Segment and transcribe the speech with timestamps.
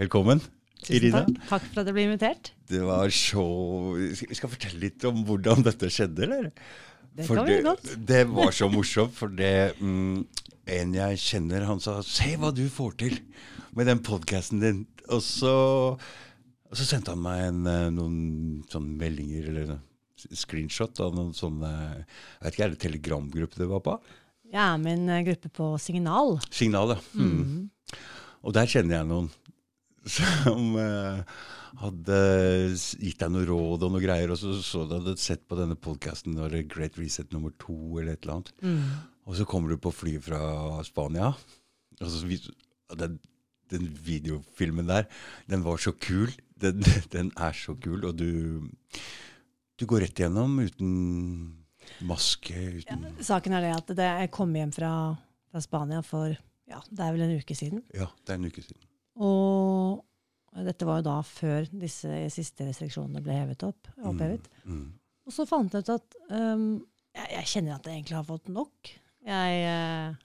[0.00, 0.40] Velkommen,
[0.82, 1.34] Tusen takk.
[1.50, 2.48] Takk for at jeg ble invitert.
[2.70, 3.42] Det var så
[4.00, 6.48] Vi skal fortelle litt om hvordan dette skjedde, eller?
[7.12, 7.90] Det For kan vi det, godt.
[8.08, 10.22] det var så morsomt, for det mm,
[10.72, 13.18] En jeg kjenner, han sa 'Se hva du får til
[13.76, 14.86] med den podkasten din'.
[15.10, 15.52] Og så,
[15.98, 19.78] og så sendte han meg en, eh, noen sånne meldinger, eller
[20.32, 24.00] screenshot av noen sånne Jeg vet ikke, Er det telegramgruppe det var på?
[24.52, 26.38] Jeg er med en eh, gruppe på Signal.
[26.50, 27.00] Signal, ja.
[27.14, 27.70] Mm.
[28.42, 29.30] Og der kjenner jeg noen
[30.08, 31.22] som eh,
[31.80, 32.18] hadde
[32.74, 35.78] gitt deg noe råd og noe greier, og så så du hadde sett på denne
[35.78, 38.52] podkasten når Great Reset nummer to eller et eller annet.
[39.28, 40.42] Og så kommer du på fly fra
[40.86, 41.32] Spania,
[42.02, 42.26] og så
[42.98, 43.18] den,
[43.70, 45.06] den videofilmen der,
[45.50, 46.32] den var så kul.
[46.62, 46.82] Den,
[47.14, 48.62] den er så kul, og du,
[49.78, 50.94] du går rett igjennom uten
[52.06, 54.92] maske, uten Saken er det at det, jeg kom hjem fra,
[55.50, 56.34] fra Spania for
[56.70, 57.82] ja, det er vel en uke siden.
[57.92, 58.80] Ja, det er en uke siden.
[59.20, 60.02] Og
[60.66, 63.88] dette var jo da før disse siste restriksjonene ble hevet opp.
[64.04, 64.48] opphevet.
[64.68, 64.90] Mm.
[65.28, 66.66] Og så fant jeg ut at um,
[67.14, 68.90] jeg, jeg kjenner at jeg egentlig har fått nok.
[69.28, 70.18] Jeg uh,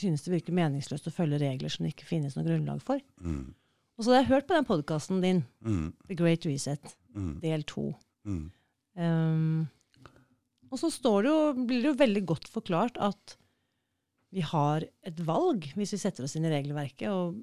[0.00, 3.00] synes det virker meningsløst å følge regler som det ikke finnes noe grunnlag for.
[3.22, 3.52] Mm.
[3.96, 5.90] Og så hadde jeg hørt på den podkasten din, Mm.
[6.08, 7.40] The Great Reset, Mm.
[7.42, 7.90] del to.
[8.24, 8.50] Mm.
[8.96, 9.68] Um,
[10.70, 13.36] og så står det jo, blir det jo veldig godt forklart at
[14.30, 17.40] vi har et valg hvis vi setter oss inn i regelverket og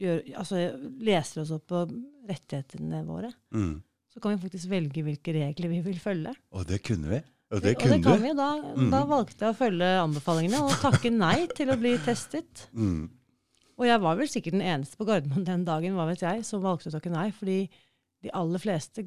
[0.00, 0.60] gjør, altså,
[1.04, 1.84] leser oss opp på
[2.30, 3.30] rettighetene våre.
[3.54, 3.76] Mm.
[4.10, 6.32] Så kan vi faktisk velge hvilke regler vi vil følge.
[6.56, 7.20] Og det kunne vi.
[7.50, 8.22] Og det og det kan du.
[8.22, 8.32] vi.
[8.38, 8.90] Da, Mm.
[8.92, 12.68] da valgte jeg å følge anbefalingene og takke nei til å bli testet.
[12.74, 13.08] Mm.
[13.80, 16.62] Og jeg var vel sikkert den eneste på Gardermoen den dagen hva vet jeg, som
[16.62, 17.30] valgte å takke nei.
[17.32, 17.56] Fordi
[18.22, 19.06] de aller fleste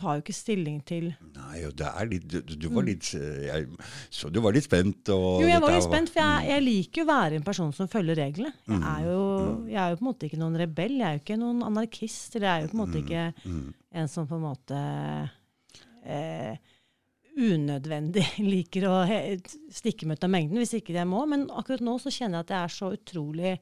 [0.00, 3.44] tar jo ikke stilling til Nei, og det er litt Du, du var litt eh,
[3.46, 3.66] jeg,
[4.10, 5.42] Så du var litt spent, Mm.
[5.44, 7.88] Jo, jeg var litt spent, for jeg, jeg liker jo å være en person som
[7.92, 8.52] følger reglene.
[8.66, 8.88] Jeg Mm.
[8.94, 9.20] er, jo,
[9.70, 12.34] jeg er jo på en måte ikke noen rebell, jeg er jo ikke noen anarkist.
[12.36, 13.64] Eller jeg er jo på en måte ikke mm.
[14.02, 14.82] en som på en måte
[16.04, 16.56] eh,
[17.40, 18.96] unødvendig liker å
[19.72, 21.22] stikke meg ut av mengden hvis ikke jeg må.
[21.30, 23.54] Men akkurat nå så kjenner jeg at jeg er så utrolig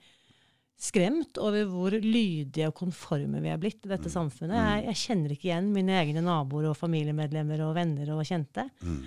[0.78, 3.94] skremt over hvor lydige og konforme vi er blitt i Mm.
[3.96, 4.54] dette samfunnet.
[4.54, 8.68] Jeg, jeg kjenner ikke igjen mine egne naboer og familiemedlemmer og venner og kjente.
[8.82, 9.00] Mm.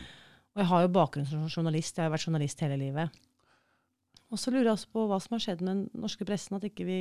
[0.51, 1.95] Og jeg har jo bakgrunn som journalist.
[1.95, 3.09] Jeg har vært journalist hele livet.
[4.31, 6.67] Og så lurer jeg også på hva som har skjedd med den norske pressen, at
[6.67, 6.99] ikke, vi,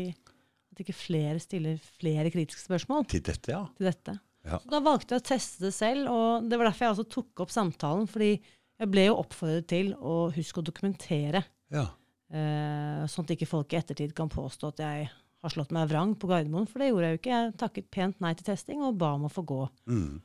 [0.70, 3.64] at ikke flere stiller flere kritiske spørsmål Til dette, ja.
[3.78, 4.16] til dette.
[4.46, 4.58] Ja.
[4.62, 7.42] Så da valgte jeg å teste det selv, og det var derfor jeg altså tok
[7.44, 8.06] opp samtalen.
[8.10, 8.32] fordi
[8.80, 11.42] jeg ble jo oppfordret til å huske å dokumentere,
[11.74, 11.88] ja.
[12.32, 15.10] Eh, sånn at ikke folk i ettertid kan påstå at jeg
[15.40, 16.68] har slått meg vrang på Gardermoen.
[16.68, 17.36] For det gjorde jeg jo ikke.
[17.36, 19.60] Jeg takket pent nei til testing og ba om å få gå.
[19.88, 20.18] Mm.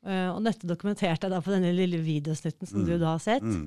[0.00, 3.44] Uh, og dette dokumenterte jeg da på denne lille videosnutten som du da har sett,
[3.44, 3.66] Mm.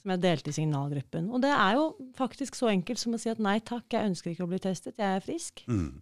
[0.00, 1.28] som jeg delte i signalgruppen.
[1.30, 1.84] Og det er jo
[2.18, 4.96] faktisk så enkelt som å si at nei takk, jeg ønsker ikke å bli testet,
[4.98, 5.62] jeg er frisk.
[5.68, 6.00] Mm.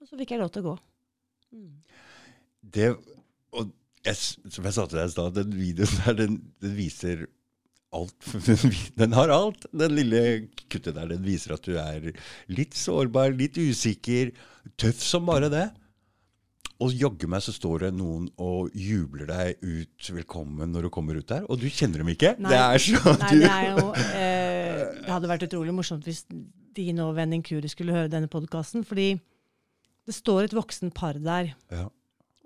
[0.00, 0.76] Og så fikk jeg lov til å gå.
[1.54, 1.72] Mm.
[2.62, 2.88] Det
[3.56, 3.70] Og
[4.04, 4.14] jeg,
[4.52, 7.26] som jeg sa til deg i stad, den videoen der, den, den viser
[7.94, 8.30] alt.
[9.00, 9.66] Den har alt.
[9.72, 10.22] Den lille
[10.68, 12.10] kuttet der, den viser at du er
[12.52, 14.34] litt sårbar, litt usikker,
[14.76, 15.68] tøff som bare det.
[16.84, 21.16] Og jaggu meg så står det noen og jubler deg ut velkommen når du kommer
[21.18, 21.46] ut der.
[21.50, 22.36] Og du kjenner dem ikke.
[22.38, 22.52] Nei.
[22.52, 26.22] Det er så Nei, det er jo eh, Det hadde vært utrolig morsomt hvis
[26.78, 28.86] din og en inkurie skulle høre denne podkasten.
[28.86, 31.88] Fordi det står et voksen par der, ja.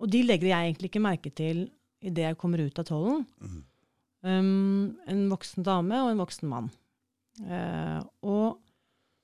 [0.00, 1.66] og de legger jeg egentlig ikke merke til
[2.02, 3.20] idet jeg kommer ut av tollen.
[3.38, 3.60] Mm.
[4.22, 6.68] Um, en voksen dame og en voksen mann.
[7.42, 8.58] Uh, og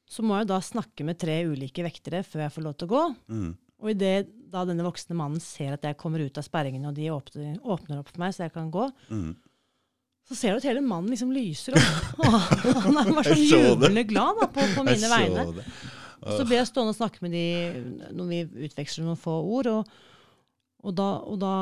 [0.08, 2.92] så må jeg da snakke med tre ulike vektere før jeg får lov til å
[2.94, 3.02] gå.
[3.34, 3.50] Mm.
[3.78, 4.14] Og idet
[4.50, 8.00] da denne voksne mannen ser at jeg kommer ut av sperringene, og de åpner, åpner
[8.00, 9.36] opp for meg så jeg kan gå, Mm.
[10.26, 12.24] så ser du at hele mannen liksom lyser opp.
[12.88, 15.44] Han er bare så jublende glad da, på, på mine vegne.
[15.60, 15.66] det.
[16.18, 17.44] Så ble jeg stående og snakke med de
[18.18, 19.68] når vi utveksler noen få ord.
[19.70, 19.92] Og,
[20.84, 21.52] og, da, og da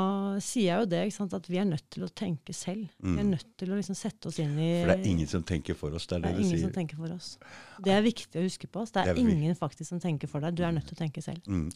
[0.44, 2.88] sier jeg jo det, sant, at vi er nødt til å tenke selv.
[3.00, 3.30] Vi er Mm.
[3.32, 5.94] nødt til å liksom sette oss inn i For det er ingen som tenker for
[5.94, 6.06] oss.
[6.06, 6.64] Det er det det, er ingen sier.
[6.66, 7.38] som tenker for oss.
[7.82, 8.80] Det er viktig å huske på.
[8.82, 8.90] oss.
[8.90, 10.54] Det er, Det er ingen faktisk som tenker for deg.
[10.54, 11.40] Du er nødt til å tenke selv.
[11.46, 11.70] Mm.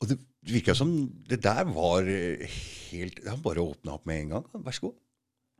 [0.00, 4.44] Og det virka som det der var helt Han bare åpna opp med en gang.
[4.54, 4.94] Vær så god.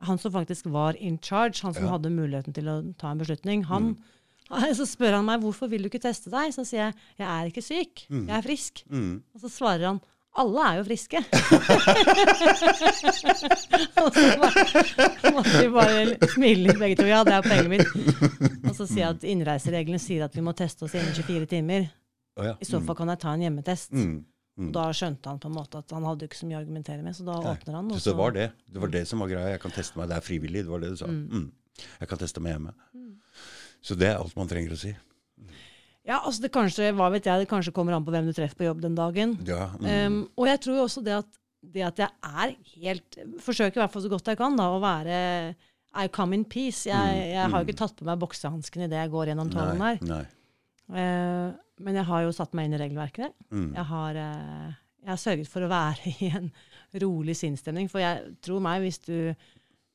[0.01, 1.91] Han som faktisk var in charge, han som Ja.
[1.97, 3.97] hadde muligheten til å ta en beslutning, han Mm.
[4.73, 6.51] Så spør han meg hvorfor vil du ikke teste deg.
[6.53, 8.27] Så sier jeg jeg er ikke syk, Mm.
[8.27, 8.83] jeg er frisk.
[8.89, 9.21] Mm.
[9.35, 10.01] Og så svarer han
[10.39, 11.19] alle er jo friske.
[13.99, 14.63] og så bare,
[15.35, 17.05] måtte vi bare smile litt begge to.
[17.09, 17.87] Ja, det er poenget mitt.
[18.69, 21.81] Og så sier jeg at innreisereglene sier at vi må teste oss innen 24 timer.
[22.39, 22.53] Oh, ja.
[22.59, 23.91] I så fall kan jeg ta en hjemmetest.
[23.95, 24.17] Mm.
[24.59, 24.71] Mm.
[24.75, 27.15] Da skjønte han på en måte at han hadde ikke så mye å argumentere med,
[27.15, 27.91] så da Nei, åpner han.
[27.95, 28.47] Så det var det.
[28.67, 29.53] Det var det som var greia.
[29.53, 30.09] Jeg kan teste meg.
[30.11, 30.61] Det er frivillig.
[30.67, 31.07] Det var det du sa.
[31.11, 31.25] Mm.
[31.31, 31.85] Mm.
[32.01, 32.73] Jeg kan teste meg hjemme.
[33.79, 34.91] Så det er alt man trenger å si.
[36.09, 38.57] Ja, altså det kanskje, hva vet jeg, det kanskje kommer an på hvem du treffer
[38.57, 39.35] på jobb den dagen.
[39.45, 39.89] Ja, mm.
[39.89, 41.29] Um, og jeg tror jo også det at,
[41.61, 44.79] det at jeg er helt Forsøker i hvert fall så godt jeg kan da, å
[44.81, 45.17] være
[45.99, 46.87] I come in peace.
[46.89, 50.01] Jeg, jeg har jo ikke tatt på meg boksehanskene idet jeg går gjennom tollen her.
[50.07, 50.25] nei.
[50.89, 51.47] Eh,
[51.79, 53.35] men jeg har jo satt meg inn i regelverket.
[53.53, 53.69] Mm.
[53.77, 54.73] Jeg har, eh,
[55.05, 56.49] jeg har sørget for å være i en
[57.05, 57.89] rolig sinnsstemning.
[57.91, 59.15] For jeg tror meg, hvis du,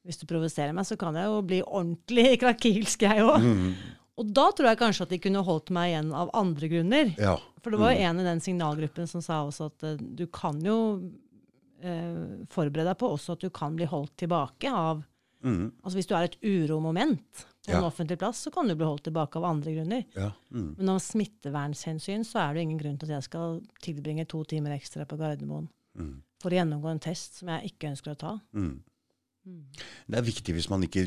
[0.07, 3.45] hvis du provoserer meg, så kan jeg jo bli ordentlig krakilsk, jeg òg.
[3.45, 4.01] Mm.
[4.21, 7.15] Og da tror jeg kanskje at de kunne holdt meg igjen av andre grunner.
[7.19, 7.35] Ja.
[7.65, 10.61] For det var jo en i den signalgruppen som sa også at uh, du kan
[10.63, 10.77] jo
[11.83, 15.03] uh, forberede deg på også at du kan bli holdt tilbake av
[15.45, 15.67] Mm.
[15.85, 19.05] Altså hvis du er et uromoment på en offentlig plass, så kan du bli holdt
[19.11, 20.05] tilbake av andre grunner.
[20.17, 20.31] ja.
[20.49, 20.71] Mm.
[20.79, 24.73] Men av smittevernhensyn så er det ingen grunn til at jeg skal tilbringe to timer
[24.79, 26.23] ekstra på Gardermoen Mm.
[26.43, 28.33] for å gjennomgå en test som jeg ikke ønsker å ta.
[28.53, 28.81] Mm.
[30.09, 31.05] Det er viktig hvis man ikke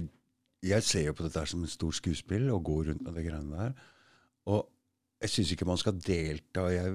[0.65, 3.59] Jeg ser jo på dette som et stort skuespill og går rundt med de greiene
[3.62, 3.77] der.
[4.50, 4.65] Og
[5.21, 6.68] jeg syns ikke man skal delta.
[6.74, 6.92] Jeg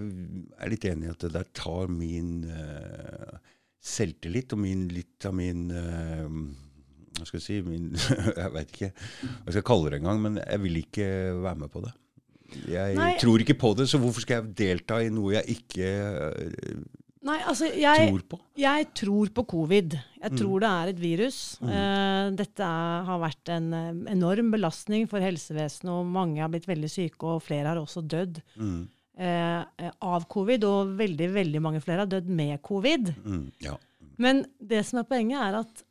[0.58, 3.38] er litt enig i at det der tar min uh,
[3.82, 6.28] selvtillit og min, litt av min uh,
[7.18, 7.90] Hva skal jeg si min,
[8.42, 11.08] Jeg veit ikke hva jeg skal kalle det engang, men jeg vil ikke
[11.42, 11.92] være med på det.
[12.68, 13.12] Jeg Nei.
[13.20, 16.82] tror ikke på det, så hvorfor skal jeg delta i noe jeg ikke eh,
[17.22, 18.38] Nei, altså jeg tror på?
[18.58, 19.92] Jeg tror på covid.
[19.94, 20.22] Mm.
[20.24, 21.36] Jeg tror det er et virus.
[21.62, 26.66] Eh, dette er, har vært en eh, enorm belastning for helsevesenet, og mange har blitt
[26.66, 28.88] veldig syke, og flere har også dødd Mm.
[29.22, 30.64] eh, av covid.
[30.66, 33.14] Og veldig, veldig mange flere har dødd med covid.
[33.24, 33.52] Mm.
[33.62, 33.76] Ja.
[34.18, 35.84] Men det som er poenget, er at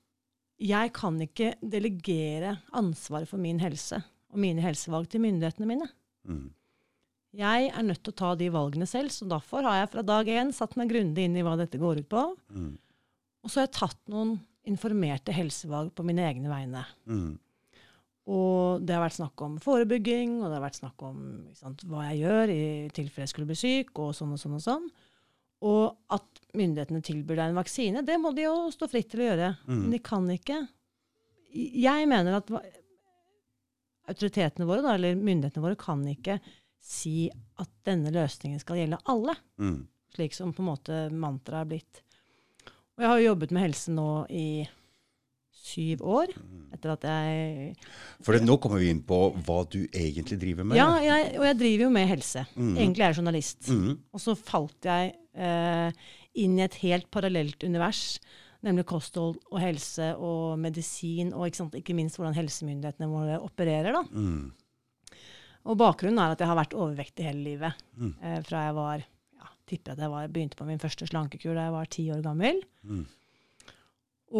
[0.61, 3.97] jeg kan ikke delegere ansvaret for min helse
[4.31, 5.87] og mine helsevalg til myndighetene mine.
[6.27, 6.49] Mm.
[7.37, 10.27] Jeg er nødt til å ta de valgene selv, så derfor har jeg fra dag
[10.27, 12.23] én satt meg grundig inn i hva dette går ut på.
[12.51, 12.73] Mm.
[13.41, 14.35] Og så har jeg tatt noen
[14.67, 16.83] informerte helsevalg på mine egne vegne.
[17.07, 17.31] Mm.
[18.31, 21.23] Og det har vært snakk om forebygging, og det har vært snakk om
[21.57, 24.63] sant, hva jeg gjør i tilfelle jeg skulle bli syk, og sånn og sånn og
[24.65, 24.91] sånn.
[25.71, 29.27] Og at myndighetene tilbyr deg en vaksine, det må de jo stå fritt til å
[29.31, 29.49] gjøre.
[29.65, 29.81] Mm.
[29.81, 30.61] Men de kan ikke
[31.51, 32.47] Jeg mener at
[34.07, 36.37] autoritetene våre, da, eller myndighetene våre, kan ikke
[36.81, 37.29] si
[37.61, 39.87] at denne løsningen skal gjelde alle, Mm.
[40.15, 42.01] slik som på en måte mantraet er blitt.
[42.97, 44.67] Og jeg har jo jobbet med helse nå i
[45.61, 46.31] syv år,
[46.73, 47.75] etter at jeg
[48.25, 50.77] For nå kommer vi inn på hva du egentlig driver med.
[50.79, 52.45] Ja, jeg, og jeg driver jo med helse.
[52.55, 52.73] Mm.
[52.77, 53.69] Egentlig er jeg journalist.
[53.69, 53.91] Mm.
[54.11, 55.91] Og så falt jeg eh,
[56.41, 58.19] inn i et helt parallelt univers,
[58.65, 63.93] nemlig kosthold og helse og medisin, og ikke, sant, ikke minst hvordan helsemyndighetene våre opererer.
[63.95, 64.03] Da.
[64.11, 64.51] Mm.
[65.69, 67.81] Og bakgrunnen er at jeg har vært overvektig hele livet.
[67.95, 68.13] Mm.
[68.17, 71.67] Eh, fra jeg var ja, tipper at jeg var, begynte på min første slankekur da
[71.67, 72.61] jeg var ti år gammel.
[72.87, 73.03] Mm.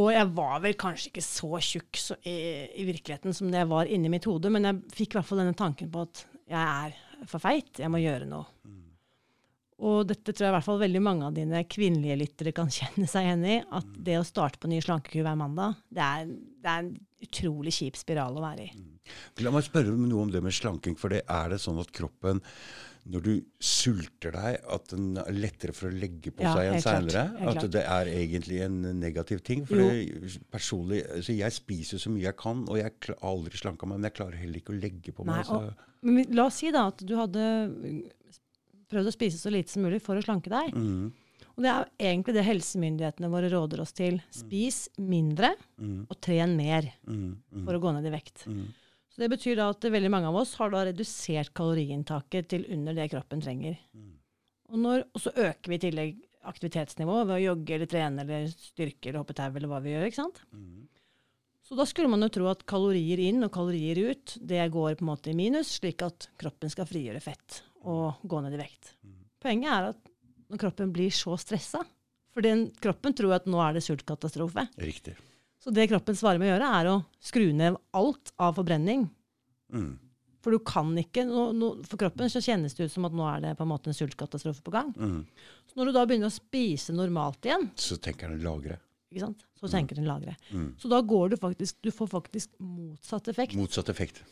[0.02, 2.36] Og jeg var vel kanskje ikke så tjukk så, i,
[2.80, 5.44] i virkeligheten som det jeg var inni mitt hode, men jeg fikk i hvert fall
[5.44, 8.48] denne tanken på at jeg er for feit, jeg må gjøre noe.
[9.82, 13.08] Og dette tror jeg i hvert fall veldig mange av dine kvinnelige lyttere kan kjenne
[13.10, 13.56] seg igjen i.
[13.74, 16.30] At det å starte på ny slankekur hver mandag, det er,
[16.62, 16.92] det er en
[17.26, 18.86] utrolig kjip spiral å være i.
[19.44, 20.96] La meg spørre noe om det med slanking.
[21.00, 22.42] For det er det sånn at kroppen,
[23.12, 26.84] når du sulter deg, at den er lettere for å legge på Ja, seg enn
[26.86, 27.24] seinere?
[27.50, 29.64] At det er egentlig en negativ ting?
[29.70, 33.90] For det, personlig, altså jeg spiser så mye jeg kan, og jeg har aldri slanka
[33.90, 35.42] meg, men jeg klarer heller ikke å legge på meg.
[35.50, 37.98] Nei, og, men la oss si da at du hadde mm,
[38.92, 40.74] prøvd å spise så lite som mulig for å slanke deg.
[40.78, 41.10] mm,
[41.56, 44.20] Og det er egentlig det helsemyndighetene våre råder oss til.
[44.34, 47.20] Spis mindre mm, og tren mer mm,
[47.52, 48.46] mm, for å gå ned i vekt.
[48.48, 48.66] mm,
[49.12, 52.98] Så Det betyr da at veldig mange av oss har da redusert kaloriinntaket til under
[52.98, 53.78] det kroppen trenger.
[53.94, 54.14] Mm.
[54.72, 58.48] Og, når, og så øker vi i tillegg aktivitetsnivået ved å jogge eller trene eller
[58.50, 60.08] styrke eller hoppe tau eller hva vi gjør.
[60.08, 60.40] ikke sant?
[60.56, 60.88] mm,
[61.68, 65.06] Så da skulle man jo tro at kalorier inn og kalorier ut, det går på
[65.06, 68.96] en måte i minus, slik at kroppen skal frigjøre fett og gå ned i vekt.
[69.42, 70.11] Poenget er at
[70.52, 71.82] når kroppen blir så stressa,
[72.32, 75.16] for den kroppen tror at nå er det sultkatastrofe, Riktig.
[75.64, 79.10] så det kroppen svarer med å gjøre, er å skru ned alt av forbrenning.
[79.74, 79.94] Mm,
[80.42, 83.26] For du kan ikke, no, no, for kroppen så kjennes det ut som at nå
[83.30, 84.90] er det på en måte en sultkatastrofe på gang.
[84.98, 85.20] mm.
[85.72, 88.80] Så når du da begynner å spise normalt igjen, Så tenker den lagre.
[89.12, 89.46] ikke sant?
[89.62, 90.34] så tenker den lagre.
[90.50, 90.72] Mm.
[90.82, 93.54] Så da går du faktisk, du får faktisk motsatt effekt.
[93.56, 94.24] Motsatt effekt.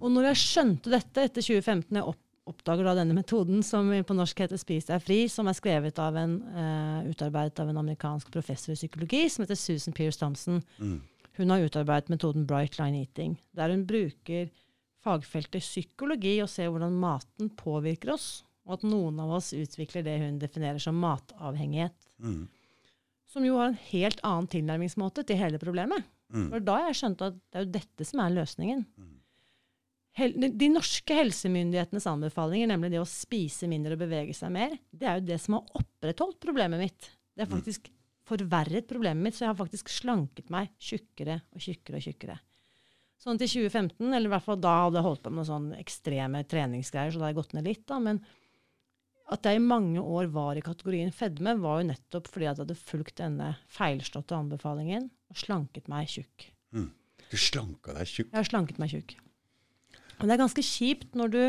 [0.00, 4.16] Og når jeg skjønte dette etter 2015, jeg opp, oppdager da denne metoden som på
[4.16, 8.32] norsk heter Spis deg fri, som er skrevet av en, uh, utarbeidet av en amerikansk
[8.34, 10.62] professor i psykologi som heter Susan Pierce Thompson.
[10.78, 10.98] Mm.
[11.38, 14.48] Hun har utarbeidet metoden Bright Line Eating, der hun bruker
[15.04, 18.28] fagfeltet psykologi og ser hvordan maten påvirker oss,
[18.66, 22.08] og at noen av oss utvikler det hun definerer som matavhengighet.
[22.18, 22.48] Mm.
[23.28, 26.04] Som jo har en helt annen tilnærmingsmåte til hele problemet.
[26.32, 26.50] Mm.
[26.50, 28.84] For da har jeg skjønt at det er jo dette som er løsningen.
[28.98, 29.14] hel,
[30.18, 35.20] de, norske helsemyndighetenes anbefalinger, nemlig det å spise mindre og bevege seg mer, det er
[35.20, 37.10] jo det som har opprettholdt problemet mitt.
[37.34, 37.86] Det har faktisk
[38.28, 42.38] forverret problemet mitt, så jeg har faktisk slanket meg tjukkere og tjukkere og tjukkere.
[43.18, 45.78] Sånn til 2015, eller i hvert fall da hadde jeg holdt på med noen sånne
[45.82, 47.98] ekstreme treningsgreier, så da har jeg gått ned litt, da.
[48.02, 48.20] Men
[49.34, 52.64] at jeg i mange år var i kategorien fedme, var jo nettopp fordi at jeg
[52.64, 56.50] hadde fulgt denne feilslåtte anbefalingen og slanket meg tjukk.
[56.76, 56.92] Mm.
[57.28, 58.30] Du slanka deg tjukk?
[58.30, 59.18] Jeg har slanket meg tjukk.
[60.18, 61.42] Og det er ganske kjipt når du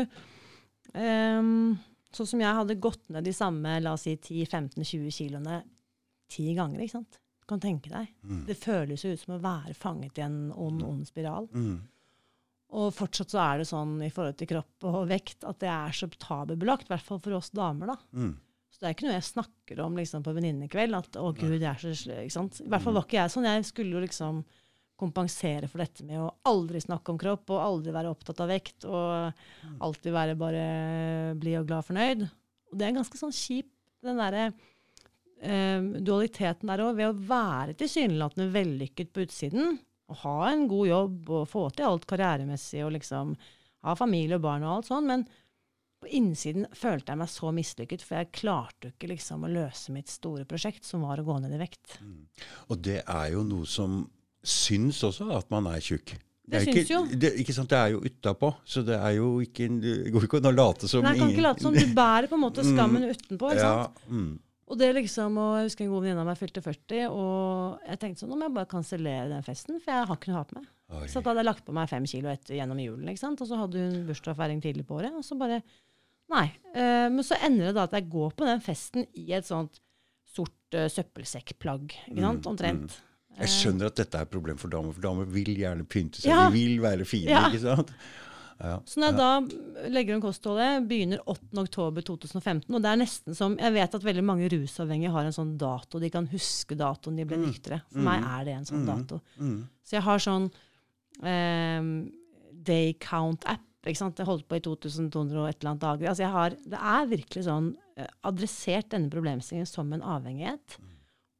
[0.94, 1.78] um,
[2.10, 5.60] Sånn som jeg hadde gått ned de samme la oss si 10-15-20 kiloene
[6.30, 6.80] ti ganger.
[6.82, 7.20] ikke sant?
[7.38, 8.08] Du kan tenke deg.
[8.26, 8.40] Mm.
[8.48, 11.46] Det føles jo ut som å være fanget i en ond, ond spiral.
[11.54, 11.76] Mm.
[12.80, 15.94] Og fortsatt så er det sånn i forhold til kropp og vekt at det er
[15.96, 17.94] så tabubelagt, i hvert fall for oss damer.
[17.94, 17.96] da.
[18.10, 18.34] Mm.
[18.70, 20.98] Så det er ikke noe jeg snakker om liksom, på venninnekveld.
[20.98, 22.60] At 'å gud, jeg er så sl-», ikke sant?
[22.62, 23.48] I hvert fall var ikke jeg sånn.
[23.50, 24.44] Jeg skulle jo liksom
[25.00, 28.86] kompensere for dette med å aldri snakke om kropp og aldri være opptatt av vekt
[28.88, 30.64] og alltid være bare
[31.40, 32.26] blid og glad fornøyd.
[32.70, 33.70] Og det er ganske sånn kjip,
[34.04, 34.46] den derre
[35.40, 36.94] eh, dualiteten der òg.
[37.00, 39.78] Ved å være tilsynelatende vellykket på utsiden
[40.10, 43.36] og ha en god jobb og få til alt karrieremessig og liksom
[43.86, 45.24] ha familie og barn og alt sånn, men
[46.00, 49.92] på innsiden følte jeg meg så mislykket, for jeg klarte jo ikke liksom å løse
[49.92, 51.98] mitt store prosjekt, som var å gå ned i vekt.
[52.72, 54.00] Og det er jo noe som
[54.46, 56.14] syns også, at man er tjukk.
[56.50, 57.00] Det det syns jo.
[57.06, 57.70] Det, ikke sant?
[57.70, 60.88] det er jo utapå, så det er jo ikke Det går ikke an å late
[60.90, 63.52] som Nei, kan ikke late som du bærer på en måte skammen utenpå.
[63.52, 64.00] ikke sant?
[64.06, 64.32] Ja, mm.
[64.70, 68.00] Og det liksom, og Jeg husker en god venninne av meg fylte 40, og jeg
[68.02, 70.46] tenkte sånn, må jeg bare kansellere den festen, for jeg har ikke noe å ha
[70.46, 70.68] på meg.
[70.90, 71.06] Oi.
[71.10, 73.42] Så da hadde jeg lagt på meg fem kilo etter, gjennom julen, ikke sant?
[73.42, 75.14] og så hadde hun bursdagsfeiring tidlig på året.
[75.18, 75.60] Og så bare
[76.30, 76.46] Nei.
[76.70, 79.80] Uh, men så ender det da at jeg går på den festen i et sånt
[80.30, 82.46] sort uh, søppelsekkplagg, ikke sant?
[82.46, 83.00] Omtrent.
[83.38, 86.28] Jeg skjønner at dette er et problem for damer, for damer vil gjerne pynte seg.
[86.32, 86.48] Ja.
[86.50, 87.46] De vil være fine, Ja.
[87.48, 87.92] ikke sant?
[88.60, 88.74] Ja.
[88.84, 93.72] Så når jeg da legger om kostholdet, begynner 8.10.2015, og det er nesten som Jeg
[93.72, 95.98] vet at veldig mange rusavhengige har en sånn dato.
[96.02, 97.80] De kan huske datoen de ble nyktre.
[97.88, 99.22] For meg er det en sånn dato.
[99.38, 99.62] Mm.
[99.82, 100.50] Så jeg har sånn
[101.24, 101.88] eh,
[102.70, 103.64] day count-app.
[103.86, 104.18] ikke sant?
[104.20, 106.08] Jeg holdt på i 2200 og et eller annet dager.
[106.12, 110.76] Altså jeg har, det er virkelig sånn eh, adressert denne problemstillingen som en avhengighet.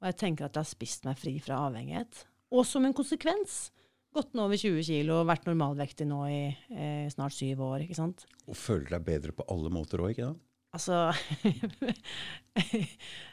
[0.00, 2.24] Og jeg tenker at jeg har spist meg fri fra avhengighet.
[2.50, 3.68] Og som en konsekvens
[4.14, 7.84] gått ned over 20 kg og vært normalvektig nå i eh, snart syv år.
[7.84, 8.24] ikke sant?
[8.50, 10.46] Og føler deg bedre på alle måter òg, ikke sant?
[10.70, 11.10] Altså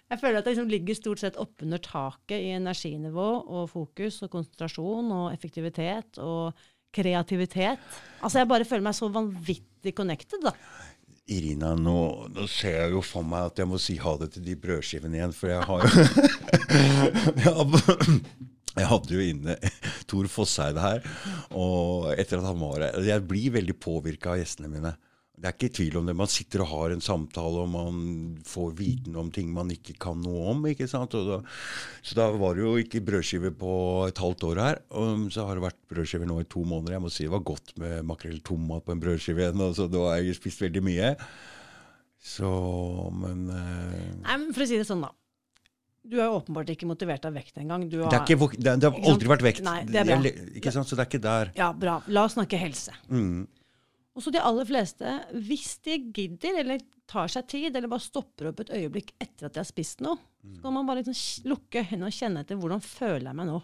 [0.10, 4.32] Jeg føler at jeg liksom ligger stort sett oppunder taket i energinivå og fokus og
[4.34, 6.58] konsentrasjon og effektivitet og
[6.98, 7.84] kreativitet.
[8.24, 10.56] Altså Jeg bare føler meg så vanvittig connected, da.
[11.28, 14.44] Irina, nå, nå ser jeg jo for meg at jeg må si ha det til
[14.46, 15.90] de brødskivene igjen, for jeg har jo
[18.78, 19.56] jeg, hadde jo inne
[20.08, 21.04] Tor Fosseide her,
[21.52, 24.92] og etter at han var her Jeg blir veldig påvirka av gjestene mine.
[25.38, 26.16] Det er ikke tvil om det.
[26.18, 27.98] Man sitter og har en samtale, og man
[28.48, 30.64] får viten om ting man ikke kan noe om.
[30.66, 31.12] ikke sant?
[31.14, 31.38] Da,
[32.02, 33.74] så da var det jo ikke brødskive på
[34.10, 34.80] et halvt år her.
[34.98, 36.96] Og så har det vært brødskiver nå i to måneder.
[36.98, 39.62] Jeg må si det var godt med makrell tomat på en brødskive igjen.
[39.68, 41.12] Altså, Da har jeg spist veldig mye.
[42.18, 42.50] Så,
[43.14, 45.12] men eh, Nei, men For å si det sånn, da.
[46.08, 47.84] Du er åpenbart ikke motivert av vekt engang.
[47.92, 49.62] Du det, er ikke, det, det har aldri vært vekt.
[49.68, 50.18] Nei, det er bra.
[50.24, 50.88] Jeg- ikke sant?
[50.90, 51.52] Så det er ikke der.
[51.60, 52.00] Ja, bra.
[52.08, 52.96] La oss snakke helse.
[53.12, 53.46] Mm.
[54.18, 55.12] Og så de aller fleste,
[55.46, 59.54] hvis de gidder, eller tar seg tid, eller bare stopper opp et øyeblikk etter at
[59.54, 60.18] de har spist noe,
[60.56, 63.60] så kan man bare liksom lukke øynene og kjenne etter hvordan føler jeg meg nå.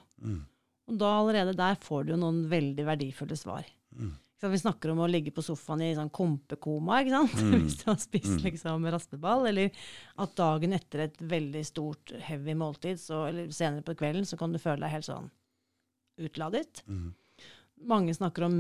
[0.92, 3.66] Og da allerede der får du jo noen veldig verdifulle svar.
[3.98, 4.12] Mm.
[4.52, 7.42] vi snakker om å ligge på sofaen i sånn kompekoma, ikke sant?
[7.64, 9.48] hvis du har spist liksom raspeball.
[9.50, 9.72] Eller
[10.22, 14.54] at dagen etter et veldig stort, heavy måltid, så, eller senere på kvelden, så kan
[14.54, 15.32] du føle deg helt sånn
[16.22, 16.84] utladet.
[17.90, 18.60] Mange snakker om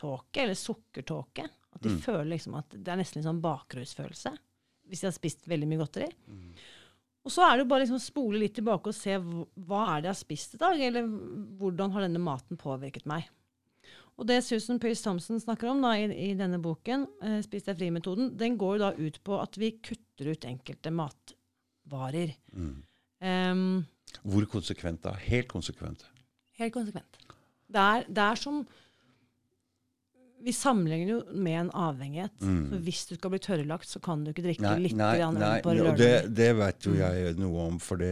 [0.00, 1.48] meltåke, eller sukkertåke.
[1.72, 4.32] At de føler liksom at det er nesten en sånn bakrusfølelse.
[4.90, 6.08] Hvis de har spist veldig mye godteri.
[7.24, 10.00] Og så er det jo bare liksom å spole litt tilbake og se hva er
[10.02, 11.06] det jeg har spist i dag, eller
[11.60, 13.28] hvordan har denne maten påvirket meg.
[14.18, 17.78] Og det Susan Pearce Thompson snakker om da, i, i denne boken, eh, Spis deg
[17.78, 22.34] fri-metoden, den går jo da ut på at vi kutter ut enkelte matvarer.
[23.20, 23.62] Em,
[24.24, 25.14] Hvor konsekvent da?
[25.24, 26.04] Helt konsekvent.
[26.58, 27.16] Helt konsekvent.
[27.70, 28.64] Det er, det er som
[30.44, 32.32] Vi sammenligner jo med en avhengighet.
[32.40, 35.64] Så hvis du skal bli tørrlagt, så kan du ikke drikke Nei, litt nei, øl
[35.64, 35.98] på lørdag.
[36.00, 38.10] det, det vet jo jeg noe om, for det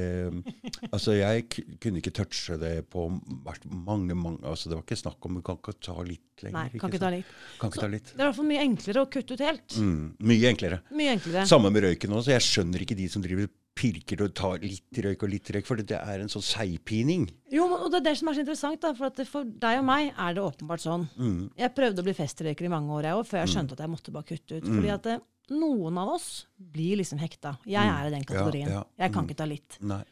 [0.92, 1.47] Altså, jeg
[1.80, 5.61] kunne ikke touche det på mange, mange Altså, det var ikke snakk om Du kan
[5.61, 6.58] ikke ta litt lenger.
[6.58, 7.30] Nei, kan ikke ta litt.
[7.58, 8.12] Kan ikke ta litt.
[8.12, 9.78] Det er i hvert fall mye enklere å kutte ut helt.
[9.82, 10.82] Mm, mye enklere.
[10.94, 11.47] Mye enklere.
[11.50, 12.35] Samme med røyken også.
[12.37, 15.80] Jeg skjønner ikke de som driver pirker og tar litt røyk og litt røyk, for
[15.80, 17.28] det er en sånn seigpining.
[17.54, 19.88] Jo, og det er det som er så interessant, da, for at for deg og
[19.88, 21.08] meg er det åpenbart sånn.
[21.16, 21.40] Mm.
[21.58, 23.92] Jeg prøvde å bli festrøyker i mange år, jeg òg, før jeg skjønte at jeg
[23.94, 24.66] måtte bare kutte ut.
[24.68, 25.18] Fordi at det,
[25.54, 27.54] noen av oss blir liksom hekta.
[27.68, 28.68] Jeg er i den kategorien.
[28.68, 28.75] Mm.
[28.75, 29.04] Ja, ja.
[29.04, 29.78] Jeg kan ikke ta litt.
[29.80, 30.02] Nei.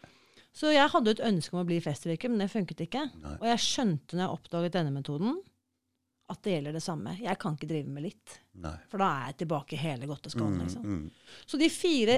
[0.57, 3.03] Så jeg hadde et ønske om å bli festrøyker, men det funket ikke.
[3.21, 3.35] Nei.
[3.43, 5.37] Og jeg skjønte når jeg oppdaget denne metoden,
[6.33, 7.13] at det gjelder det samme.
[7.21, 8.39] Jeg kan ikke drive med litt.
[8.65, 8.73] Nei.
[8.91, 10.57] For da er jeg tilbake hele godteskålen.
[10.65, 10.87] Liksom.
[10.89, 11.37] Mm.
[11.47, 12.17] Så de fire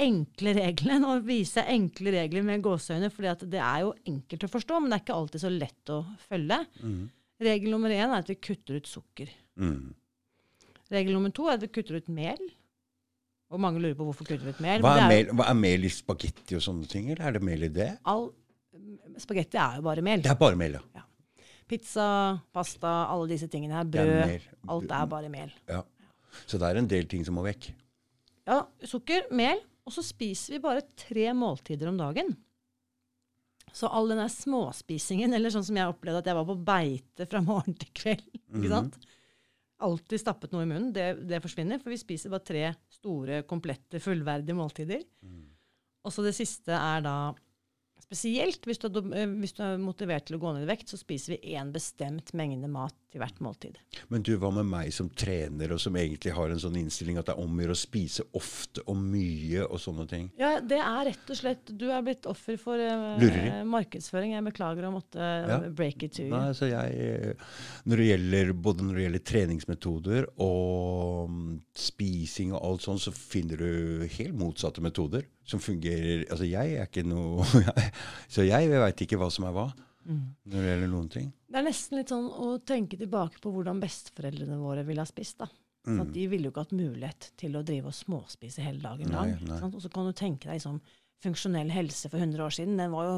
[0.00, 4.80] enkle reglene, viser jeg enkle regler med gåseøyne, For det er jo enkelt å forstå,
[4.80, 6.58] men det er ikke alltid så lett å følge.
[6.82, 7.02] Mm.
[7.42, 9.30] Regel nummer én er at vi kutter ut sukker.
[9.60, 9.92] Mm.
[10.92, 12.42] Regel nummer to er at vi kutter ut mel.
[13.52, 14.84] Og mange lurer på hvorfor kutter vi ut mel.
[14.84, 17.42] Hva, er, er mel, hva er mel i spagetti og sånne ting, eller er det
[17.44, 17.90] mel i det?
[18.08, 18.30] all,
[19.20, 20.22] spagetti er jo bare mel.
[20.24, 21.04] Det er bare mel, ja.
[21.68, 22.06] Pizza,
[22.52, 23.84] pasta, alle disse tingene her.
[23.86, 24.48] Er Brød.
[24.72, 25.52] Alt er bare mel.
[25.70, 25.82] ja.
[26.48, 27.66] Så det er en del ting som må vekk.
[28.48, 32.34] Ja, sukker, mel, og så spiser vi bare tre måltider om dagen.
[33.72, 37.26] Så all den der småspisingen, eller sånn som jeg opplevde at jeg var på beite
[37.30, 38.58] fra morgen til kveld Mhm.
[38.60, 38.98] ikke sant?
[39.82, 40.92] Alltid stappet noe i munnen.
[40.94, 45.02] Det, det forsvinner, for vi spiser bare tre store, komplette, fullverdige måltider.
[45.24, 45.48] Mm.
[46.04, 47.16] Og så det siste er da
[48.02, 50.90] Spesielt hvis du, er, eh, hvis du er motivert til å gå ned i vekt,
[50.90, 53.76] så spiser vi én bestemt mengde mat til hvert måltid.
[54.12, 57.28] Men du, hva med meg som trener, og som egentlig har en sånn innstilling at
[57.28, 60.30] det er om å gjøre å spise ofte og mye og sånne ting?
[60.40, 64.34] Ja, det er rett og slett Du er blitt offer for uh, markedsføring.
[64.36, 65.58] Jeg beklager å måtte eh, Ja.
[65.68, 66.32] break it to you.
[66.32, 67.36] Nei, så jeg,
[67.84, 73.12] når det gjelder, både når det gjelder treningsmetoder og mm, spising og alt sånn, så
[73.14, 77.44] finner du helt motsatte metoder som fungerer Altså, jeg er ikke noe
[78.32, 79.66] Så jeg veit ikke hva som er hva
[80.06, 81.28] når det gjelder noen ting.
[81.48, 85.38] Det er nesten litt sånn å tenke tilbake på hvordan besteforeldrene våre ville ha spist.
[85.42, 85.48] da.
[85.86, 86.00] Mm.
[86.04, 89.32] At de ville jo ikke hatt mulighet til å drive og småspise hele dagen lang.
[89.72, 90.78] Og så kan du tenke deg sånn,
[91.22, 92.78] funksjonell helse for 100 år siden.
[92.78, 93.16] Den var jo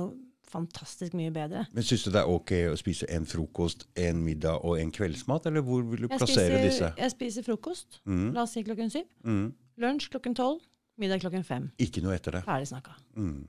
[0.54, 1.64] fantastisk mye bedre.
[1.74, 5.48] Men syns du det er ok å spise en frokost, en middag og en kveldsmat,
[5.50, 6.90] eller hvor vil du Jeg plassere spiser, disse?
[7.00, 8.00] jeg spiser frokost.
[8.04, 8.26] Mm.
[8.36, 9.08] La oss si klokken syv.
[9.24, 9.46] Mm.
[9.82, 10.62] Lunsj klokken tolv.
[11.00, 11.72] Middag klokken fem.
[11.82, 12.44] Ikke noe etter det.
[12.46, 12.92] Ferdig snakka.
[13.18, 13.48] Mm.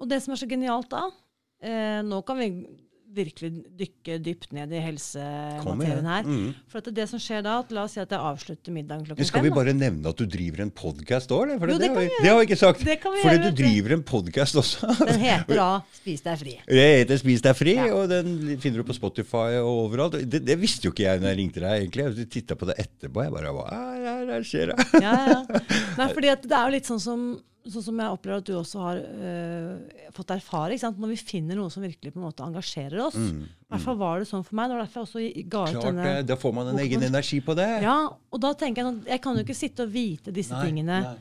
[0.00, 1.10] Og det som er så genialt da
[1.62, 2.52] eh, Nå kan vi
[3.10, 6.22] virkelig dykke dypt ned i helsematerien her.
[6.22, 6.52] Mm.
[6.70, 9.18] For at det som skjer da, at la oss si at jeg avslutter middagen klokken
[9.18, 9.26] fem.
[9.32, 11.58] skal vi bare nevne at du driver en podkast òg, eller?
[11.58, 12.84] For Jo, det, det har vi- det har vi ikke sagt.
[12.84, 14.92] Fordi gjøre, du driver en podkast også.
[15.10, 15.68] Den heter da
[15.98, 16.54] 'Spis deg fri'.
[16.70, 17.90] Det heter Spis deg fri, Ja.
[17.98, 20.12] og den finner du på Spotify og overalt.
[20.30, 22.06] Det, det visste jo ikke jeg når jeg ringte deg, egentlig.
[22.14, 23.26] Jeg titta på det etterpå.
[23.26, 24.66] Jeg bare Hva er det her skjer?
[24.70, 25.42] det?» Ja, ja.
[25.98, 27.40] Nei, fordi at det er jo litt sånn som,
[27.72, 30.76] sånn som jeg opplever at du også har øh, fått erfare.
[31.00, 33.16] Når vi finner noe som virkelig på en måte engasjerer oss.
[33.18, 34.70] I hvert fall var det sånn for meg.
[34.70, 35.80] Det var derfor jeg også ga ut denne...
[35.80, 36.28] Klart denne det.
[36.30, 37.68] Da får man en egen energi på det.
[37.86, 40.64] Ja, og da tenker jeg sånn, jeg kan jo ikke sitte og vite disse Nei,
[40.68, 41.14] tingene nei.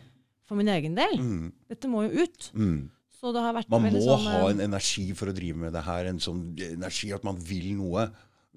[0.49, 1.19] for min egen del.
[1.21, 2.49] Mm, Dette må jo ut.
[2.53, 2.79] mm.
[3.19, 6.07] Man må sånn ha øh, en energi for å drive med det her.
[6.07, 8.05] En sånn energi at man vil noe.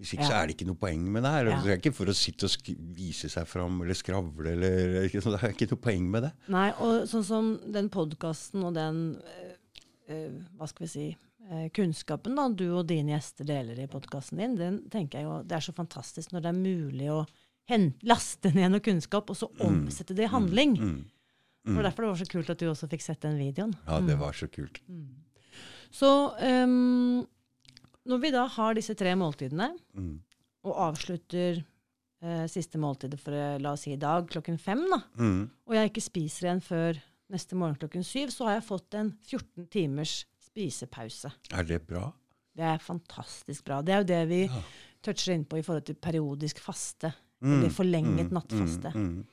[0.00, 1.48] Hvis ikke så er det ikke noe poeng med det her.
[1.50, 1.56] Ja.
[1.60, 4.54] Det er ikke for å sitte og vise seg fram eller skravle.
[4.54, 6.32] Eller, det er ikke noe poeng med det.
[6.54, 12.38] Nei, og sånn som den podkasten og den øh, Hva skal vi si øh, Kunnskapen
[12.40, 15.66] da du og dine gjester deler i podkasten din, den tenker jeg jo Det er
[15.68, 17.22] så fantastisk når det er mulig å
[17.70, 20.72] hente, laste ned noe kunnskap, og så omsette det i handling.
[20.80, 21.02] Mm.
[21.62, 23.76] Det var derfor det var så kult at du også fikk sett den videoen.
[23.86, 24.80] Ja, det var så kult.
[25.94, 26.10] Så
[26.42, 27.22] øhm,
[28.08, 30.20] når vi da har disse tre måltidene, Mm.
[30.64, 31.64] og avslutter
[32.22, 35.50] eh, siste måltidet for eh, la oss si i dag klokken fem, da, Mm.
[35.66, 37.00] og jeg ikke spiser igjen før
[37.32, 41.32] neste morgen klokken syv, så har jeg fått en 14 timers spisepause.
[41.52, 42.12] Er det bra?
[42.54, 43.80] Det er fantastisk bra.
[43.82, 44.62] Det er jo det vi Ja.
[45.02, 47.12] toucher inn på i forhold til periodisk faste,
[47.42, 48.92] Mm, eller forlenget mm, nattfaste.
[48.94, 49.26] Mm, mm.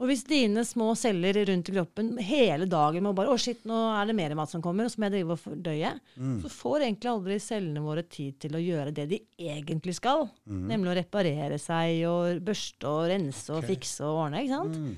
[0.00, 3.76] Og hvis dine små celler rundt i kroppen hele dagen må bare 'Å, shit, nå
[4.00, 6.40] er det mer mat som kommer', og så må jeg drive og fordøye, Mm.
[6.40, 10.30] så får egentlig aldri cellene våre tid til å gjøre det de egentlig skal.
[10.48, 10.66] Mm.
[10.68, 14.40] Nemlig å reparere seg og børste og rense og fikse og ordne.
[14.40, 14.76] ikke sant?
[14.76, 14.96] Mm.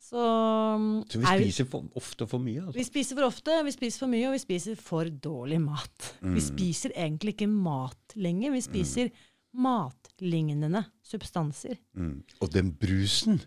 [0.00, 2.74] Så, Så vi er- spiser for, ofte for mye, altså.
[2.74, 6.14] vi spiser for ofte, vi spiser for mye, og vi spiser for dårlig mat.
[6.22, 6.34] Mm.
[6.34, 9.10] Vi spiser egentlig ikke mat lenger, vi spiser
[9.54, 11.76] matlignende substanser.
[11.96, 12.22] Mm.
[12.40, 13.40] Og den brusen!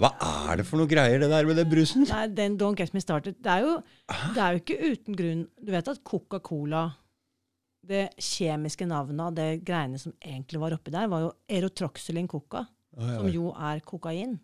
[0.00, 0.10] Hva
[0.50, 2.06] er det for noe greier, det der med den brusen?
[2.10, 3.36] Nei, den don't get me started.
[3.42, 3.76] Det er jo,
[4.34, 6.82] det er jo ikke uten grunn Du vet at Coca-Cola
[7.86, 12.66] Det kjemiske navnet av det greiene som egentlig var oppi der, var jo erotroxylin coca,
[12.98, 13.16] Å ja.
[13.22, 14.38] som jo er kokain.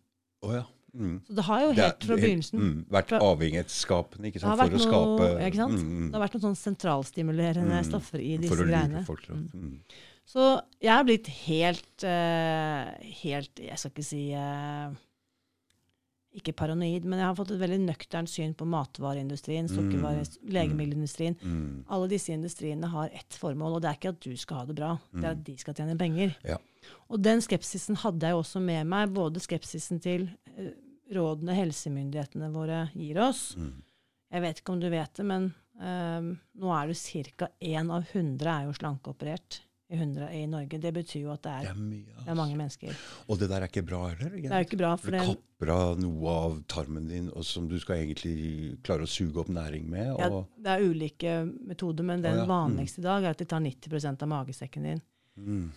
[0.46, 0.64] Oh, ja.
[0.96, 1.18] Mm.
[1.26, 4.84] Så det har jo helt fra begynnelsen Mm, vært avhengighetsskapende, ikke har sant, for å
[4.86, 5.76] skape noe, ikke sant?
[5.76, 6.06] Mm, mm.
[6.08, 7.88] Det har vært noen sånn sentralstimulerende Mm.
[7.90, 9.02] stoffer i disse greiene.
[9.04, 9.74] folk mm.
[10.26, 10.46] Så
[10.80, 12.88] jeg er blitt helt, uh,
[13.22, 14.88] helt Jeg skal ikke si eh,
[16.36, 21.36] ikke paranoid, men jeg har fått et veldig nøkternt syn på matvareindustrien, sukkervare, legemiddelindustrien.
[21.40, 21.84] Mm.
[21.92, 24.76] Alle disse industriene har ett formål, og det er ikke at du skal ha det
[24.78, 26.34] bra, det er at de skal tjene penger.
[26.46, 26.58] Ja.
[27.10, 30.72] Og den skepsisen hadde jeg også med meg, både skepsisen til uh,
[31.16, 33.48] rådene helsemyndighetene våre gir oss.
[33.56, 33.72] Mm.
[34.36, 36.98] Jeg vet ikke om du vet det, men um, nå er det
[37.38, 37.48] ca.
[37.62, 40.78] én av 100 er jo slankeoperert i, 100 i Norge.
[40.82, 42.24] Det betyr jo at det Det er, mye, altså.
[42.24, 43.02] det er mange mennesker.
[43.28, 44.34] Og det der er ikke bra heller.
[44.34, 47.76] Det er ikke bra, For du kapper av noe av tarmen din og som du
[47.82, 48.34] skal egentlig
[48.86, 50.12] klare å suge opp næring med.
[50.18, 52.48] ja, det er ulike metoder, men den ah, ja.
[52.48, 52.54] Mm.
[52.54, 55.02] vanligste i dag er at de tar 90% av magesekken din.
[55.36, 55.70] mm,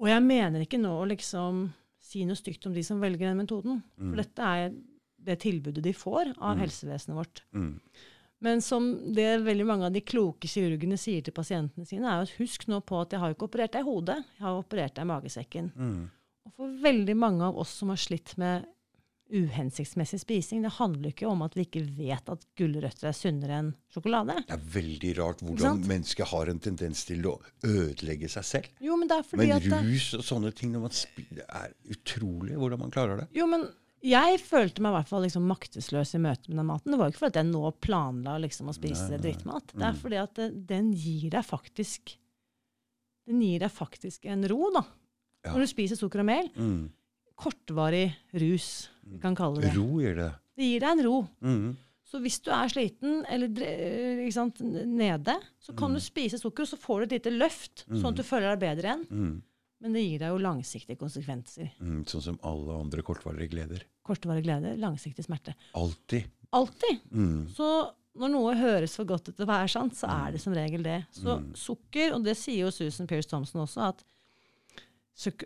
[0.00, 1.66] Og jeg mener ikke nå å liksom
[2.04, 3.82] si noe stygt om de som velger den metoden.
[3.96, 4.10] Mm.
[4.10, 4.74] For dette er
[5.24, 7.44] det tilbudet de får av helsevesenet vårt.
[7.56, 7.78] mm,
[8.44, 12.28] Men som det veldig mange av de kloke kirurgene sier til pasientene sine, er jo
[12.28, 14.96] at husk nå på at jeg har ikke operert deg i hodet, jeg har operert
[14.98, 15.72] deg i magesekken.
[15.74, 16.04] mm.
[16.44, 18.66] Og for veldig mange av oss som har slitt med
[19.32, 23.70] uhensiktsmessig spising, det handler ikke om at vi ikke vet at gulrøtter er sunnere enn
[23.92, 24.36] sjokolade.
[24.44, 28.68] Det er veldig rart hvordan mennesket har en tendens til å ødelegge seg selv.
[28.84, 33.28] Jo, men Men det, rus og sånne ting Det er utrolig hvordan man klarer det.
[33.38, 33.66] Jo, men
[34.04, 36.92] jeg følte meg i hvert fall liksom maktesløs i møte med den maten.
[36.92, 39.22] Det var ikke fordi jeg nå planla liksom å spise Nei, nei.
[39.24, 39.72] drittmat.
[39.72, 40.00] Det er Mm.
[40.02, 42.16] fordi at det, den gir deg faktisk
[43.26, 44.82] Den gir deg faktisk en ro, da.
[45.46, 45.52] Ja.
[45.54, 46.50] Når du spiser sukker og mel.
[46.60, 46.90] Mm.
[47.40, 49.70] Kortvarig rus, vi kan kalle det.
[49.78, 50.28] Ro gir det.
[50.54, 51.14] Det gir deg en ro.
[51.40, 51.70] Mm.
[52.04, 56.68] Så hvis du er sliten eller ikke sant, nede, så kan du spise sukker, og
[56.68, 59.42] så får du et lite løft, sånn at du føler deg bedre igjen.
[59.74, 59.86] Mm.
[59.86, 61.72] Men det gir deg jo langsiktige konsekvenser.
[61.80, 62.00] Mm.
[62.08, 63.84] Sånn som alle andre kortvarige gleder.
[64.06, 65.56] Kortvarige gleder, langsiktig smerte.
[65.78, 66.30] Alltid.
[66.54, 67.04] Alltid.
[67.10, 67.46] Mm.
[67.56, 67.68] Så
[68.14, 70.84] når noe høres for godt ut til å være sant, så er det som regel
[70.86, 71.00] det.
[71.14, 74.04] Så sukker, og det sier jo Susan Pierce Thompson også, at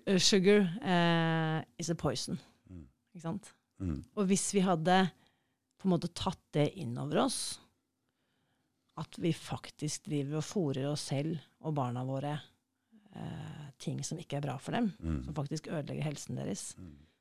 [0.04, 2.36] eh, sugar eh, is a poison.
[3.18, 3.54] Ikke sant?
[3.80, 4.02] Mm.
[4.18, 5.00] Og hvis vi hadde
[5.78, 7.58] på en måte tatt det inn over oss,
[8.98, 12.34] at vi faktisk driver og fòrer oss selv og barna våre
[13.14, 15.24] eh, ting som ikke er bra for dem, Mm.
[15.24, 16.74] som faktisk ødelegger helsen deres,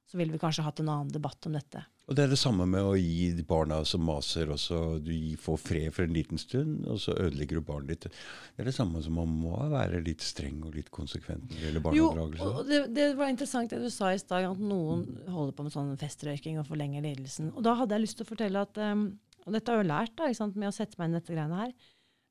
[0.08, 1.82] så ville vi kanskje hatt en annen debatt om dette.
[2.08, 5.12] Og det er det samme med å gi de barna som maser, og så du
[5.36, 8.08] får fred for en liten stund, og så ødelegger du barnet ditt.
[8.56, 11.66] Det er det samme som man må være litt streng og litt konsekvent når det
[11.68, 12.56] gjelder Jo, barneoppdragelse.
[12.62, 15.76] og det, det var interessant det du sa i stad, at noen holder på med
[15.76, 17.52] sånn festrøyking og forlenger lidelsen.
[17.54, 19.92] Og da hadde jeg lyst til å fortelle at um, Og dette har jeg jo
[19.94, 21.72] lært da, med å sette meg inn i dette greiene her.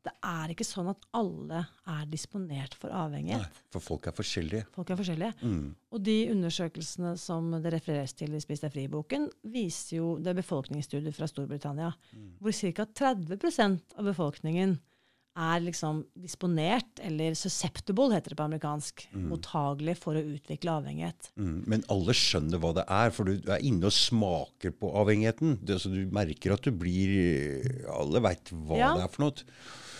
[0.07, 3.43] Det er ikke sånn at alle er disponert for avhengighet.
[3.43, 4.69] Nei, for folk er forskjellige.
[4.77, 5.35] Folk er forskjellige.
[5.43, 5.73] Mm.
[5.97, 10.39] Og de undersøkelsene som det refereres til i Spis deg fri-boken, viser jo Det er
[10.39, 11.91] befolkningsstudier fra Storbritannia,
[12.39, 12.87] hvor ca.
[13.03, 14.79] 30% av befolkningen
[15.37, 21.29] er liksom disponert, eller susceptible, heter det på amerikansk, mottagelig for å utvikle avhengighet.
[21.37, 21.59] Mm.
[21.69, 25.59] Men alle skjønner hva det er, for du er inne og smaker på avhengigheten.
[25.61, 27.13] Det, altså, du merker at du blir
[27.93, 28.95] Alle veit hva Ja.
[28.97, 29.45] det er for noe.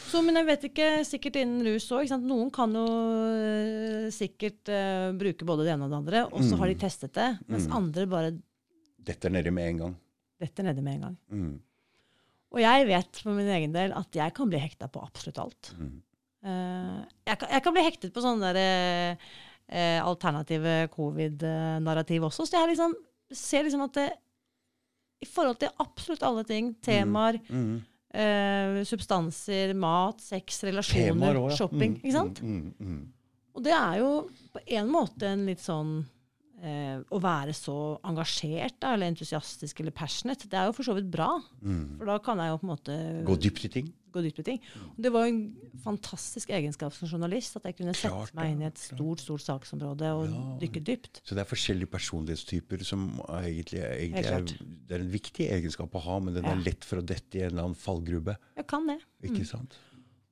[0.07, 2.11] Så, men jeg vet ikke, sikkert innen rus òg.
[2.23, 6.59] Noen kan jo uh, sikkert uh, bruke både det ene og det andre, og så
[6.61, 8.35] har de testet det, mens andre bare
[9.07, 9.97] Dette er nede med en gang.
[10.43, 11.17] detter nedi med en gang.
[11.31, 11.55] Mm.
[12.55, 15.71] Og jeg vet for min egen del at jeg kan bli hekta på absolutt alt.
[15.79, 15.93] Mm.
[16.47, 19.27] Eh, jeg, kan, jeg kan bli hektet på sånne der,
[20.07, 22.47] alternative covid-narrativ også.
[22.47, 22.95] Så jeg liksom,
[23.35, 24.07] ser liksom at det,
[25.23, 27.81] i forhold til absolutt alle ting, temaer, Mm.
[28.17, 31.57] Eh, substanser, mat, sex, relasjoner, også, ja.
[31.61, 32.43] shopping, Mm, ikke sant?
[32.43, 33.03] Mm, mm, mm.
[33.57, 34.11] Og det er jo
[34.53, 35.95] på en måte en litt sånn
[36.63, 40.95] eh, Å være så engasjert da, eller entusiastisk eller passionate, det er jo for så
[40.97, 41.41] vidt bra.
[41.63, 41.99] Mm.
[41.99, 42.97] For da kan jeg jo på en måte
[43.29, 43.93] Gå dypt i ting.
[44.17, 44.61] gå dypt i ting.
[44.97, 48.55] Og det var jo en fantastisk egenskap som journalist, at jeg kunne sette Klart meg
[48.55, 50.45] inn i et stort stort saksområde og Ja.
[50.65, 51.21] dykke dypt.
[51.23, 54.41] Så det er forskjellige personlighetstyper som er egentlig, egentlig er,
[54.89, 56.53] det er en viktig egenskap å ha, men den Ja.
[56.57, 58.37] er lett for å dette i en eller annen fallgrube.
[58.57, 59.01] Jeg kan det.
[59.23, 59.77] Ikke sant?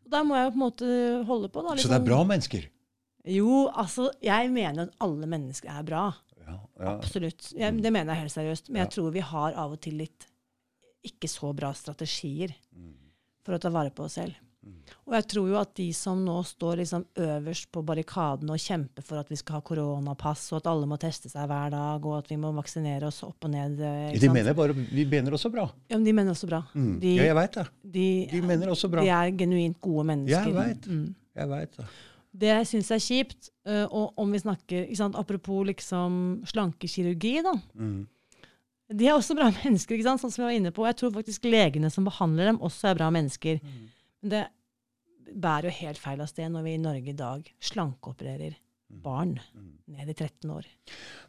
[0.07, 1.63] Og der må jeg jo på en måte holde på.
[1.63, 2.05] Da, Så det er liksom.
[2.09, 2.69] bra mennesker.
[3.27, 6.05] Jo, altså, jeg mener at alle mennesker er bra.
[6.45, 6.95] Ja, ja.
[6.99, 7.53] Absolutt.
[7.57, 8.69] Jeg, det mener jeg helt seriøst.
[8.71, 10.27] Men jeg tror vi har av og til litt
[11.05, 12.93] ikke så bra strategier Mm.
[13.45, 14.35] for å ta vare på oss selv.
[15.05, 19.05] Og jeg tror jo at de som nå står liksom øverst på barrikadene og kjemper
[19.05, 22.15] for at vi skal ha koronapass, og at alle må teste seg hver dag, og
[22.23, 24.39] at vi må vaksinere oss opp og ned eh, ikke De sant?
[24.39, 25.67] mener bare, vi mener også bra.
[25.91, 26.63] Ja, men de mener også bra.
[26.73, 26.95] Mm.
[27.05, 27.67] De, ja, jeg veit det.
[27.99, 29.05] de, De mener også bra.
[29.05, 30.49] de er genuint gode mennesker.
[30.49, 30.89] Jeg vet.
[30.89, 31.15] Mm.
[31.77, 31.87] Det.
[32.35, 37.55] Det jeg syns er kjipt, øh, og om vi snakker sant, Apropos liksom slankekirurgi, da.
[37.79, 38.03] Mm.
[38.95, 40.25] De er også bra mennesker, ikke sant?
[40.25, 40.87] sånn som jeg var inne på.
[40.89, 43.63] Jeg tror faktisk legene som behandler dem, også er bra mennesker.
[43.63, 43.87] Mm.
[44.25, 44.45] Men det
[45.35, 48.59] bærer jo helt feil av sted når vi i Norge i dag slankeopererer
[49.03, 49.39] barn
[49.91, 50.67] ned i 13 år.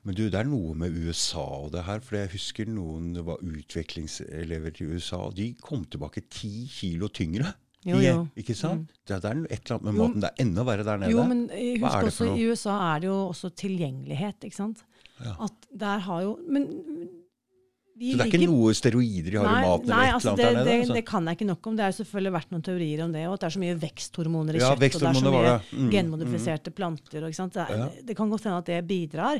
[0.06, 2.02] Men du, det er noe med USA og det her.
[2.06, 5.26] For jeg husker noen det var utviklingselever til USA.
[5.34, 7.54] De kom tilbake ti kilo tyngre.
[7.86, 8.21] Jo, jo.
[8.41, 8.89] Ikke sant?
[9.06, 10.24] Det, det er et eller annet med maten.
[10.24, 11.13] Det er enda verre der nede.
[11.13, 14.82] Jo, men eh, husk det også, i USA er det jo også tilgjengelighet, ikke sant?
[15.21, 15.36] Ja.
[15.45, 16.65] At der har jo Men
[17.95, 19.88] de Så det er ikke noe steroider de har i maten?
[19.88, 20.95] nei, altså det, det, altså?
[20.98, 21.78] det kan jeg ikke nok om.
[21.78, 24.58] Det har selvfølgelig vært noen teorier om det, og at det er så mye veksthormoner
[24.58, 25.86] i Ja, kjøtt, og det er så veksthormoner mye.
[25.86, 27.30] Mm, genmodifiserte planter.
[27.30, 27.56] Ikke sant?
[27.56, 27.88] Det, er, Ja.
[28.10, 29.39] Det kan godt hende at det bidrar.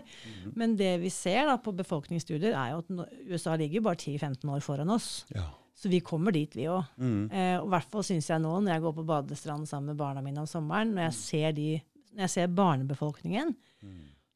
[0.56, 4.64] Men det vi ser da på befolkningsstudier, er jo at USA ligger bare 10-15 år
[4.64, 5.26] foran oss.
[5.36, 5.50] Ja.
[5.76, 6.86] Så vi kommer dit, vi òg.
[6.98, 7.26] Mm.
[7.32, 10.00] Eh, og i hvert fall syns jeg nå, når jeg går på badestranden sammen med
[10.00, 11.70] barna mine om sommeren, når jeg ser, de,
[12.16, 13.56] når jeg ser barnebefolkningen,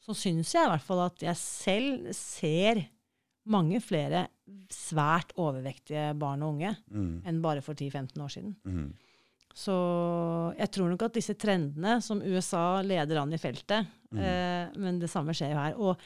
[0.04, 2.82] så syns jeg i hvert fall at jeg selv ser
[3.49, 4.28] mange flere
[4.69, 7.21] svært overvektige barn og unge Mm.
[7.25, 8.56] enn bare for 10-15 år siden.
[8.65, 8.93] Mm.
[9.56, 9.73] Så
[10.60, 15.10] jeg tror nok at disse trendene som USA leder an i feltet, eh, men det
[15.10, 15.73] samme skjer jo her.
[15.80, 15.97] Og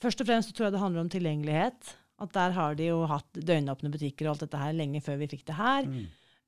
[0.00, 1.94] først og fremst tror jeg det handler om tilgjengelighet.
[2.20, 5.26] At der har de jo hatt døgnåpne butikker og alt dette her lenge før vi
[5.32, 5.84] fikk det her.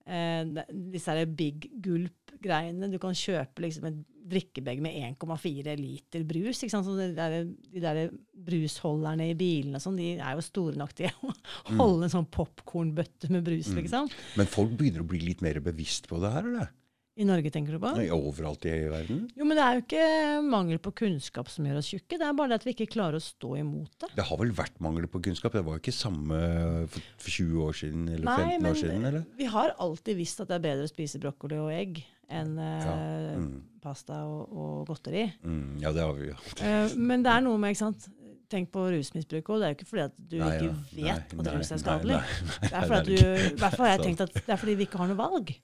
[0.05, 2.91] Eh, det- disse her big gulp-greiene.
[2.91, 6.61] Du kan kjøpe liksom et drikkebag med 1,4 liter brus.
[6.63, 6.87] Ikke sant?
[6.87, 10.93] Så de der, de der brusholderne i bilene og sånn, de er jo store nok
[10.99, 11.33] til å
[11.79, 14.11] holde en sånn popkornbøtte med brus, liksom.
[14.37, 16.71] Men folk begynner å bli litt mer bevisst på det her, eller?
[17.13, 17.91] I Norge, tenker du på?
[17.93, 19.27] Nei, Overalt i verden?
[19.37, 20.05] Jo, men det er jo ikke
[20.47, 22.17] mangel på kunnskap som gjør oss tjukke.
[22.17, 24.09] Det er bare det at vi ikke klarer å stå imot det.
[24.17, 25.53] Det har vel vært mangel på kunnskap?
[25.53, 26.41] Det var jo ikke samme
[26.89, 29.05] for, for 20 år siden eller 15 år siden?
[29.11, 29.29] eller?
[29.37, 32.01] vi har alltid visst at det er bedre å spise brokkoli og egg
[32.33, 32.97] enn ja.
[33.37, 33.53] mm.
[33.85, 35.27] pasta og, og godteri.
[35.45, 36.39] Mm, ja, det har vi jo.
[36.65, 38.09] Eh, men det er noe med, ikke sant
[38.53, 39.63] Tenk på rusmisbruk òg.
[39.63, 41.15] Det er jo ikke fordi at du Nei, ikke ja.
[41.17, 42.19] vet Nei, at rus er skadelig.
[42.19, 44.53] nei, nei, Det er fordi at du, i hvert fall har jeg tenkt at det
[44.53, 45.55] er fordi vi ikke har noe valg.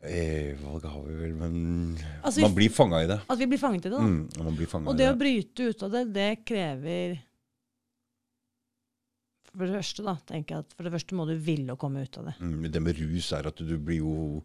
[0.00, 1.54] Eh, valget har vi vel, men
[2.22, 3.16] Altså, man blir fanga i det.
[3.28, 3.96] At vi blir fanget i det.
[3.96, 4.04] da.
[4.06, 5.18] Mm, man blir fanget Og i det å det.
[5.24, 7.16] bryte ut av det, det krever
[9.48, 12.04] For det første, da, tenker jeg at for det første må du ville å komme
[12.04, 12.34] ut av det.
[12.38, 14.42] Mm, det med rus er at du blir jo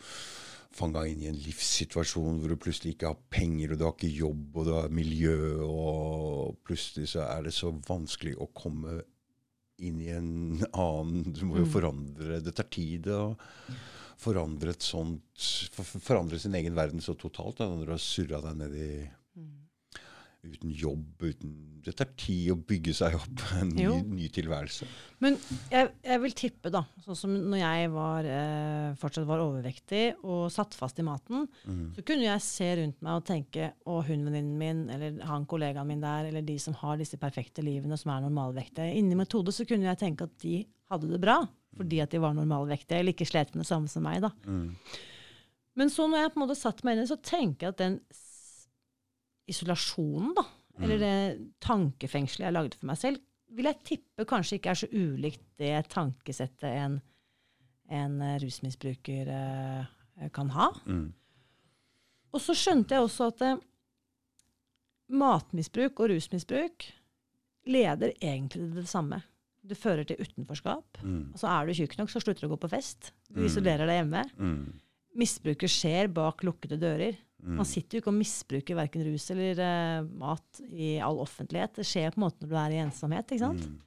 [0.73, 4.09] fanga inn i en livssituasjon hvor du plutselig ikke har penger, og du har ikke
[4.09, 5.35] jobb, og du har miljø,
[5.67, 9.03] og plutselig så er det så vanskelig å komme
[9.83, 11.73] inn i en annen Du må jo Mm.
[11.75, 13.35] forandre Det tar tid å
[14.23, 15.49] forandre et sånt
[16.03, 18.93] forandret sin egen verden så totalt da, når du har surra deg ned i
[20.43, 21.51] Uten jobb, uten
[21.86, 24.83] Det tar tid å bygge seg opp en ny, ny tilværelse.
[25.23, 25.38] Men
[25.71, 30.49] jeg, jeg vil tippe, da, sånn som når jeg var, eh, fortsatt var overvektig og
[30.51, 31.93] satt fast i maten, Mm.
[31.95, 35.88] så kunne jeg se rundt meg og tenke Å, hun venninnen min, eller han kollegaen
[35.88, 38.91] min der, eller de som har disse perfekte livene, som er normalvektige.
[38.99, 41.39] Inni mitt hode så kunne jeg tenke at de hadde det bra
[41.77, 44.21] fordi at de var normalvektige, eller ikke slet med det samme som meg.
[44.23, 44.31] da.
[44.45, 44.75] Mm.
[45.79, 47.75] Men så når jeg på en måte satt meg inn i det, så tenker jeg
[47.75, 47.97] at den
[49.49, 50.45] isolasjonen, da,
[50.81, 51.15] eller det
[51.63, 55.73] tankefengselet jeg lagde for meg selv, vil jeg tippe kanskje ikke er så ulikt det
[55.93, 56.95] tankesettet en,
[57.93, 60.71] en eh, rusmisbruker eh, kan ha.
[60.89, 61.12] Mm.
[62.33, 63.62] Og så skjønte jeg også at eh,
[65.13, 66.88] matmisbruk og rusmisbruk
[67.69, 69.21] leder egentlig til det samme.
[69.65, 70.97] Det fører til utenforskap.
[71.04, 71.30] Mm.
[71.34, 73.13] Altså Er du tjukk nok, så slutter du å gå på fest.
[73.30, 73.45] Du Mm.
[73.47, 74.23] isolerer deg hjemme.
[74.38, 74.73] Mm.
[75.15, 77.15] Misbruket skjer bak lukkede dører.
[77.43, 77.56] Mm.
[77.60, 81.76] Man sitter jo ikke og misbruker verken rus eller uh, mat i all offentlighet.
[81.76, 83.28] Det skjer på en måte når du er i ensomhet.
[83.32, 83.65] ikke sant?
[83.67, 83.80] Mm.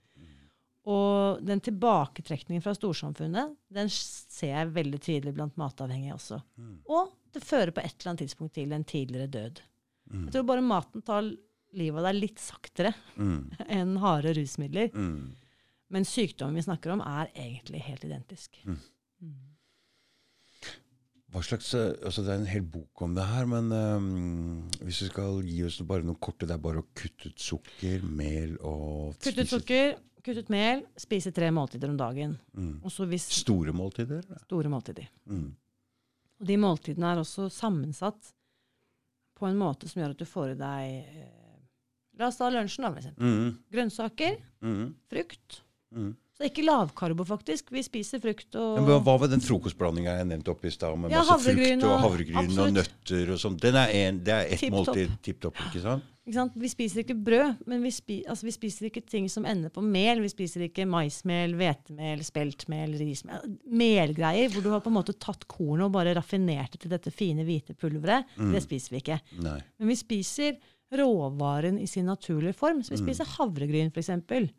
[0.87, 6.39] Og den tilbaketrekningen fra storsamfunnet den ser jeg veldig tydelig blant matavhengige også.
[6.61, 6.77] Mm.
[6.95, 9.61] Og det fører på et eller annet tidspunkt til en tidligere død.
[10.15, 11.27] Jeg tror bare maten tar
[11.77, 12.93] livet av deg litt saktere
[13.69, 14.93] enn harde rusmidler.
[15.87, 15.93] Mm.
[15.95, 18.57] Men sykdommen vi snakker om, er egentlig helt identisk.
[18.67, 18.79] Mm.
[21.35, 25.01] Hva slags, eh, altså Det er en hel bok om det her, men um, hvis
[25.03, 28.55] du skal gi oss bare noen korte Det er bare å kutte ut sukker, mel
[28.63, 32.37] og Kutt ut sukker, kutt ut mel, spise tre måltider om dagen.
[32.57, 32.79] Mm.
[33.11, 34.23] Hvis Store måltider?
[34.47, 35.11] store måltider.
[35.27, 35.51] Mm.
[36.41, 38.33] Og de måltidene er også sammensatt
[39.37, 41.33] på en måte som gjør at du får i deg eh,
[42.17, 43.29] La oss ta lunsjen, da, for eksempel.
[43.29, 43.57] Mm.
[43.75, 44.95] Grønnsaker, Mm.
[45.13, 45.59] frukt.
[45.95, 46.15] Mm.
[46.37, 47.71] Så det er ikke lavkarbo, faktisk.
[47.73, 51.11] Vi spiser frukt og Men hva- var den frokostblandinga jeg nevnte oppe i stad, med
[51.11, 53.57] Ja, masse frukt og havregryn og nøtter og sånn?
[53.57, 56.05] Det er ett måltid tipp topp, ikke sant?
[56.27, 56.53] ikke sant?
[56.59, 59.81] Vi spiser ikke brød, men vi, spi, altså, vi spiser ikke ting som ender på
[59.81, 60.21] mel.
[60.21, 63.57] Vi spiser ikke maismel, hvetemel, speltmel, rismel.
[63.65, 67.13] Melgreier hvor du har på en måte tatt kornet og bare raffinert det til dette
[67.15, 68.27] fine, hvite pulveret.
[68.37, 68.53] Mm.
[68.53, 69.21] Det spiser vi ikke.
[69.41, 69.61] Nei.
[69.79, 70.59] Men vi spiser
[70.93, 72.83] råvaren i sin naturlige form.
[72.83, 74.11] Så vi spiser havregryn, f.eks.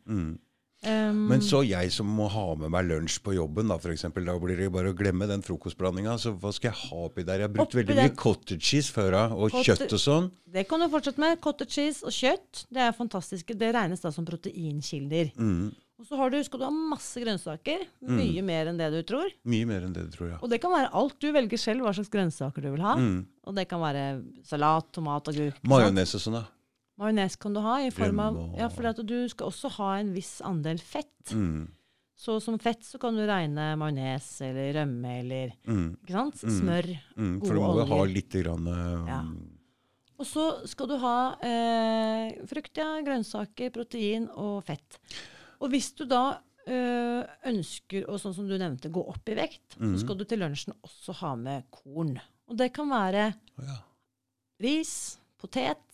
[0.08, 0.38] Mm.
[0.86, 4.24] Um, Men så jeg som må ha med meg lunsj på jobben, da, for eksempel,
[4.28, 6.14] da blir det bare å glemme den frokostblandinga.
[6.22, 7.40] Så hva skal jeg ha oppi der?
[7.42, 10.30] Jeg har brukt veldig den- mye cottage cheese før, og Cot kjøtt og sånn.
[10.46, 11.40] Det kan du fortsette med.
[11.40, 12.66] Cottage cheese og kjøtt.
[12.70, 13.58] Det er fantastiske.
[13.58, 15.32] Det regnes da som proteinkilder.
[15.36, 15.74] Mm.
[15.98, 17.80] Og så har du, skal du ha masse grønnsaker.
[18.06, 19.32] Mye mer enn det du tror.
[19.44, 20.38] Mye mer enn det, du tror ja.
[20.40, 21.18] Og det kan være alt.
[21.18, 22.94] Du velger selv hva slags grønnsaker du vil ha.
[22.94, 23.26] Mm.
[23.48, 25.58] Og det kan være salat, tomat, agurk.
[25.66, 26.44] Majones og sånn, da.
[26.98, 30.38] Majones kan du ha i form av Ja, for du skal også ha en viss
[30.44, 31.30] andel fett.
[31.30, 31.68] Mm.
[32.18, 35.96] Så som fett så kan du regne majones eller rømme eller Mm.
[36.02, 36.40] ikke sant?
[36.42, 36.88] smør.
[37.16, 37.38] Mm.
[37.44, 39.22] For du må jo ha litt grann, um, Ja.
[40.18, 44.98] Og så skal du ha eh, frukt, ja, grønnsaker, protein og fett.
[45.62, 49.78] Og hvis du da eh, ønsker å, sånn som du nevnte, gå opp i vekt,
[49.78, 49.92] mm.
[49.94, 52.16] så skal du til lunsjen også ha med korn.
[52.50, 53.28] Og det kan være
[53.62, 53.78] ja.
[54.64, 55.87] ris, potet.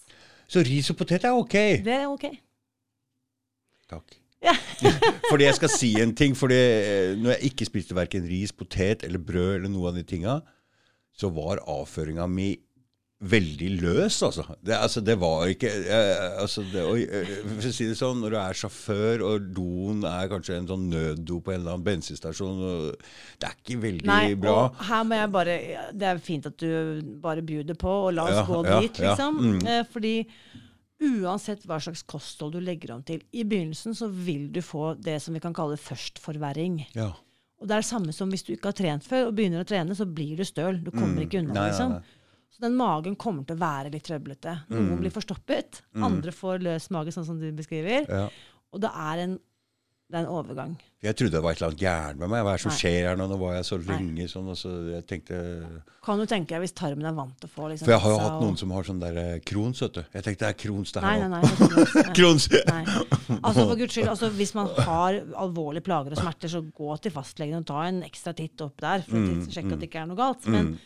[0.55, 1.55] Så ris og potet er ok.
[1.83, 2.29] Det er ok.
[3.91, 4.13] Takk.
[4.45, 4.53] Ja.
[5.31, 6.37] fordi jeg skal si en ting.
[6.39, 10.05] fordi eh, når jeg ikke spiste verken ris, potet eller brød eller noe av de
[10.07, 10.39] tinga,
[11.15, 12.53] så var avføringa mi
[13.25, 14.43] veldig løs, altså.
[14.61, 18.21] Det, altså, det var ikke eh, altså, det, og, eh, For å si det sånn,
[18.25, 21.87] når du er sjåfør, og doen er kanskje en sånn nøddo på en eller annen
[21.87, 22.61] bensinstasjon
[23.41, 24.57] Det er ikke veldig Nei, bra.
[24.69, 25.57] og her må jeg bare
[25.95, 29.01] Det er fint at du bare bjuder på, og la oss Ja, gå ja, dit,
[29.01, 29.41] ja, liksom.
[29.41, 29.67] mm.
[29.75, 30.15] Eh, fordi
[31.05, 35.19] uansett hva slags kosthold du legger om til, i begynnelsen så vil du få det
[35.23, 36.79] som vi kan kalle førstforverring.
[36.97, 37.11] Ja.
[37.61, 39.69] Og det er det samme som hvis du ikke har trent før, og begynner å
[39.69, 40.81] trene, så blir du støl.
[40.85, 41.27] Du kommer Mm.
[41.27, 41.93] ikke unna, Nei, nei, liksom.
[41.93, 42.14] nei.
[42.55, 44.61] Så den magen kommer til å være litt trøblete.
[44.71, 45.01] Noen Mm.
[45.03, 48.07] blir forstoppet, andre får løs mage, sånn som du beskriver.
[48.09, 48.29] Ja.
[48.73, 49.33] Og det er en,
[50.11, 50.77] det er en overgang.
[51.03, 52.45] Jeg trodde det var et eller annet gærent med meg.
[52.45, 52.79] Hva er det som Nei.
[52.79, 53.27] skjer her nå?
[53.29, 56.73] Nå var jeg så lenge sånn, og så jeg tenkte Kan du tenke deg hvis
[56.79, 58.71] tarmen er vant til å få liksom, For jeg har jo hatt og- noen som
[58.71, 60.05] har sånn der eh, Crohns, vet du.
[60.15, 61.29] Jeg tenkte det er Crohns det her er.
[61.35, 61.43] Nei.
[62.15, 62.49] Crohns!
[63.43, 67.11] Altså for Guds skyld, altså hvis man har alvorlige plager og smerter, så gå til
[67.13, 70.03] fastlegen og ta en ekstra titt opp der for å Mm, sjekke at det ikke
[70.03, 70.47] er noe galt.
[70.47, 70.79] Men,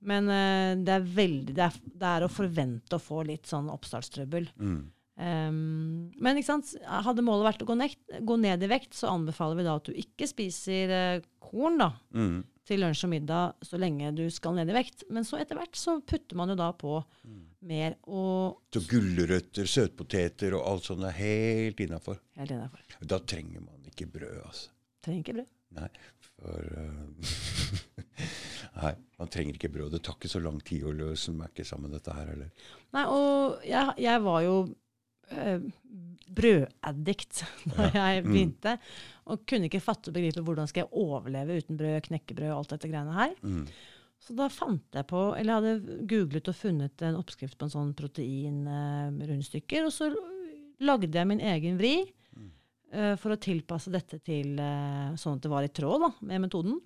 [0.00, 3.70] men uh, det er veldig det er, det er å forvente å få litt sånn
[3.72, 4.50] oppstartstrøbbel.
[4.60, 4.78] Mm.
[5.18, 9.64] Um, men hadde målet vært å gå, nekt, gå ned i vekt, så anbefaler vi
[9.66, 12.44] da at du ikke spiser uh, korn da, Mm.
[12.68, 15.02] til lunsj og middag så lenge du skal ned i vekt.
[15.10, 17.42] Men så etter hvert så putter man jo da på Mm.
[17.66, 22.20] mer og Så gulrøtter, søtpoteter og alt sånt er helt innafor.
[22.38, 22.78] Helt innenfor.
[23.02, 24.70] Da trenger man ikke brød, altså.
[25.02, 25.50] Trenger ikke brød.
[25.78, 25.88] Nei,
[26.38, 28.28] for eh,
[28.78, 29.90] Nei, man trenger ikke brød.
[29.96, 32.50] Det tar ikke så lang tid å løse merke sammen dette her heller.
[32.94, 34.52] Nei, og jeg, jeg var jo
[35.34, 35.58] eh,
[36.38, 38.28] brødaddikt da jeg Mm.
[38.32, 38.76] begynte.
[39.28, 42.74] Og kunne ikke fatte og begripe hvordan skal jeg overleve uten brød, knekkebrød og alt
[42.76, 43.34] dette greiene her.
[43.42, 43.64] Mm.
[44.22, 47.74] Så da fant jeg på, eller jeg hadde googlet og funnet en oppskrift på en
[47.74, 50.08] sånn proteinrundstykker, og så
[50.82, 51.92] lagde jeg min egen vri
[52.92, 56.44] eh, for å tilpasse dette til eh, sånn at det var i tråd da, med
[56.46, 56.78] metoden.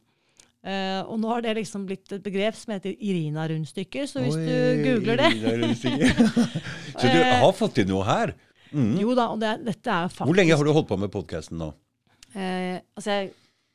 [0.63, 4.83] Eh, og nå har det liksom blitt et begrep som heter Irina-rundstykker, så hvis du
[4.85, 5.31] googler det
[7.01, 8.35] så du har fått til noe her?
[8.71, 8.95] Mm.
[9.03, 11.59] Jo da, og det, dette er faktisk Hvor lenge har du holdt på med podkasten
[11.61, 11.73] nå?
[12.33, 13.33] Uh, altså jeg,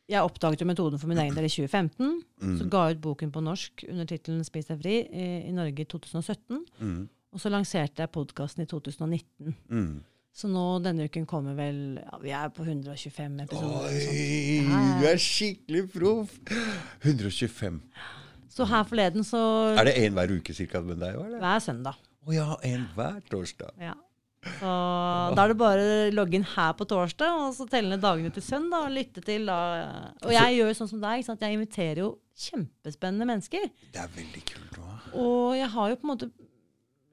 [0.10, 2.16] jeg oppdaget jo metoden for min egen del i 2015.
[2.42, 2.56] Mm.
[2.58, 5.84] Så ga jeg ut boken på norsk under tittelen 'Spis deg fri' i, i Norge
[5.84, 6.64] i 2017.
[6.80, 7.02] Mm.
[7.36, 9.54] Og så lanserte jeg podkasten i 2019.
[9.70, 10.00] Mm.
[10.38, 13.88] Så nå denne uken kommer vel ja, Vi er på 125 episoder.
[13.90, 14.98] Oi, Ja, ja.
[15.02, 16.36] du er skikkelig proff!
[17.02, 17.80] 125.
[18.54, 19.40] Så her forleden så
[19.78, 21.18] Er det én hver uke cirka med deg?
[21.18, 21.40] Eller?
[21.42, 21.98] Hver søndag.
[22.28, 23.74] Å ja, en hver torsdag.
[23.82, 23.96] Ja.
[24.60, 24.70] Så
[25.36, 28.30] da er det bare å logge inn her på torsdag, og så telle ned dagene
[28.32, 29.58] til søndag og lytte til da.
[30.24, 31.44] Og jeg gjør jo sånn som deg, ikke sant?
[31.44, 33.66] jeg inviterer jo kjempespennende mennesker.
[33.94, 34.78] Det er veldig kult.
[34.86, 35.14] også.
[35.24, 36.30] Og jeg har jo på en måte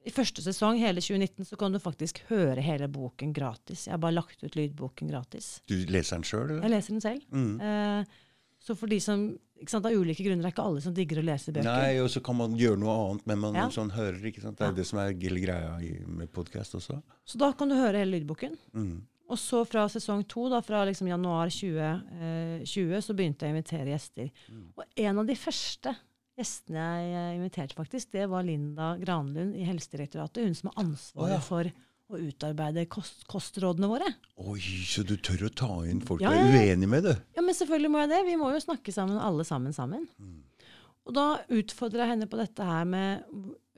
[0.05, 3.87] I første sesong, hele 2019, så kan du faktisk høre hele boken gratis.
[3.87, 5.63] Jeg har bare lagt ut lydboken gratis.
[5.67, 6.59] Du leser den sjøl.
[6.61, 7.25] Jeg leser den selv.
[7.33, 7.55] Mm.
[7.61, 8.05] Eh,
[8.65, 9.25] så for de som
[9.61, 11.65] ikke sant, Av ulike grunner er ikke alle som digger å lese bøker.
[11.65, 13.69] Nei, og så kan man gjøre noe annet, men man Ja.
[13.73, 14.21] sånn hører.
[14.29, 14.59] ikke sant?
[14.59, 14.77] Det er Ja.
[14.77, 17.01] det som er hele greia i, med podkast også.
[17.25, 18.59] Så da kan du høre hele lydboken.
[18.75, 19.03] Mm.
[19.31, 23.95] Og så fra sesong to, da, fra liksom januar 2020, så begynte jeg å invitere
[23.95, 24.31] gjester.
[24.51, 24.67] Mm.
[24.77, 25.97] Og en av de første
[26.39, 30.47] gjestene jeg inviterte, faktisk, det var Linda Granlund i Helsedirektoratet.
[30.47, 31.43] Hun som har ansvaret oh, ja.
[31.45, 31.71] for
[32.15, 34.09] å utarbeide kost, kostrådene våre.
[34.45, 37.13] Oi, så du tør å ta inn folk Ja, du er uenig med, du?
[37.37, 38.23] Ja, men selvfølgelig må jeg det.
[38.29, 40.09] Vi må jo snakke sammen, alle sammen sammen.
[40.19, 40.43] Mm.
[41.05, 43.25] Og da utfordrer jeg henne på dette her med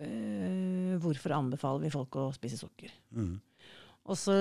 [0.03, 2.93] øh, hvorfor anbefaler vi folk å spise sukker.
[3.15, 3.37] Mm.
[4.07, 4.35] Og, så,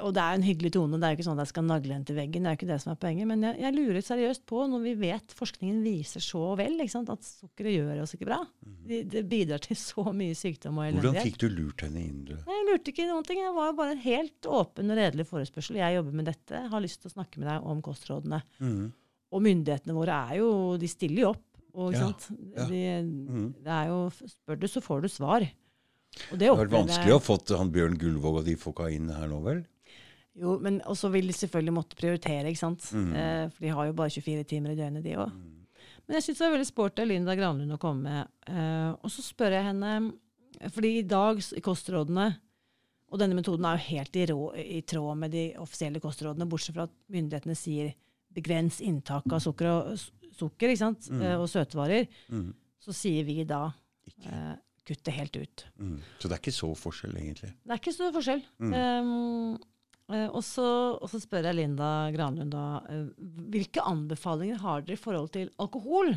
[0.00, 0.96] og det er en hyggelig tone.
[0.96, 2.44] Det er jo ikke sånn at jeg skal nagle henne til veggen.
[2.46, 3.28] det er jo ikke det som er poenget.
[3.28, 7.26] Men jeg, jeg lurer seriøst på, når vi vet forskningen viser så vel sant, at
[7.26, 11.10] sukkeret gjør oss ikke bra Det, det bidrar til så mye sykdom og elendighet.
[11.10, 12.24] Hvordan fikk du lurt henne inn?
[12.30, 12.32] Du?
[12.38, 13.42] Jeg lurte ikke noen ting.
[13.44, 15.82] Jeg var bare en helt åpen og redelig forespørsel.
[15.82, 18.40] Jeg jobber med dette, har lyst til å snakke med deg om kostrådene.
[18.64, 18.88] Mm.
[19.30, 20.50] Og myndighetene våre er jo
[20.80, 21.46] De stiller jo opp.
[21.70, 22.08] Og, Ja,
[22.56, 22.64] ja.
[22.66, 22.78] De,
[23.30, 23.48] mm.
[23.62, 25.44] det er jo Spør du, så får du svar.
[26.34, 29.38] Det har vært vanskelig å få han Bjørn Gullvåg og de folka inn her nå,
[29.44, 29.62] vel?
[30.40, 32.86] Jo, men også vil de selvfølgelig måtte prioritere, ikke sant.
[32.94, 33.10] Mm.
[33.18, 35.32] Eh, for de har jo bare 24 timer i døgnet, de òg.
[36.06, 38.24] Men jeg syns det var veldig sporty av Linda Granlund å komme.
[38.50, 39.94] Eh, og så spør jeg henne
[40.74, 42.26] fordi i dag i kostrådene
[43.10, 46.76] Og denne metoden er jo helt i, rå, i tråd med de offisielle kostrådene, bortsett
[46.76, 47.94] fra at myndighetene sier
[48.30, 50.04] begrens inntak av sukker og,
[50.36, 51.08] sukker, ikke sant?
[51.10, 51.24] Mm.
[51.24, 52.06] Eh, og søtvarer.
[52.30, 52.52] Mhm.
[52.80, 53.64] Så sier vi da
[54.24, 54.54] eh,
[54.90, 55.64] kutt det helt ut.
[55.80, 55.96] Mm.
[56.18, 57.52] Så det er ikke så forskjell, egentlig.
[57.64, 58.42] Det er ikke så forskjell.
[58.58, 58.74] Mm.
[58.74, 59.58] Um,
[60.34, 60.66] og, så,
[60.98, 63.04] og så spør jeg Linda Granlund da eh,
[63.54, 66.16] hvilke anbefalinger har dere i forhold til alkohol?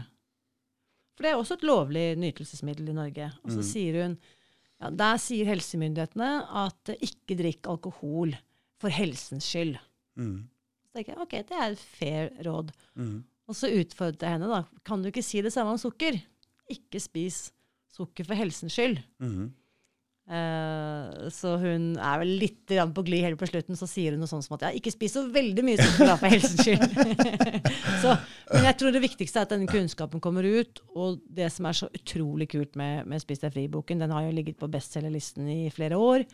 [1.14, 3.28] For det er også et lovlig nytelsesmiddel i Norge.
[3.44, 3.68] Og så Mm.
[3.70, 4.16] sier hun
[4.82, 6.32] ja, der sier helsemyndighetene
[6.66, 8.34] at ikke drikk alkohol
[8.82, 9.78] for helsens skyld.
[10.18, 10.40] Mm.
[10.90, 12.74] Så tenker jeg ok, det er et fair råd.
[12.98, 13.20] Mm.
[13.48, 14.64] Og så utfordret jeg henne da.
[14.84, 16.18] Kan du ikke si det samme om sukker?
[16.74, 17.52] Ikke spis
[17.94, 19.02] sukker for helsens skyld.
[19.22, 19.52] Mm -hmm.
[20.34, 24.32] uh, så hun er vel litt på glid helt på slutten, så sier hun noe
[24.32, 26.82] sånt som at ja, ikke spis så veldig mye sukker da, for helsens skyld.
[28.04, 28.18] så,
[28.54, 30.82] men jeg tror det viktigste er at denne kunnskapen kommer ut.
[30.96, 34.36] Og det som er så utrolig kult med, med Spis deg fri-boken, den har jo
[34.36, 36.26] ligget på bestselgerlisten i flere år.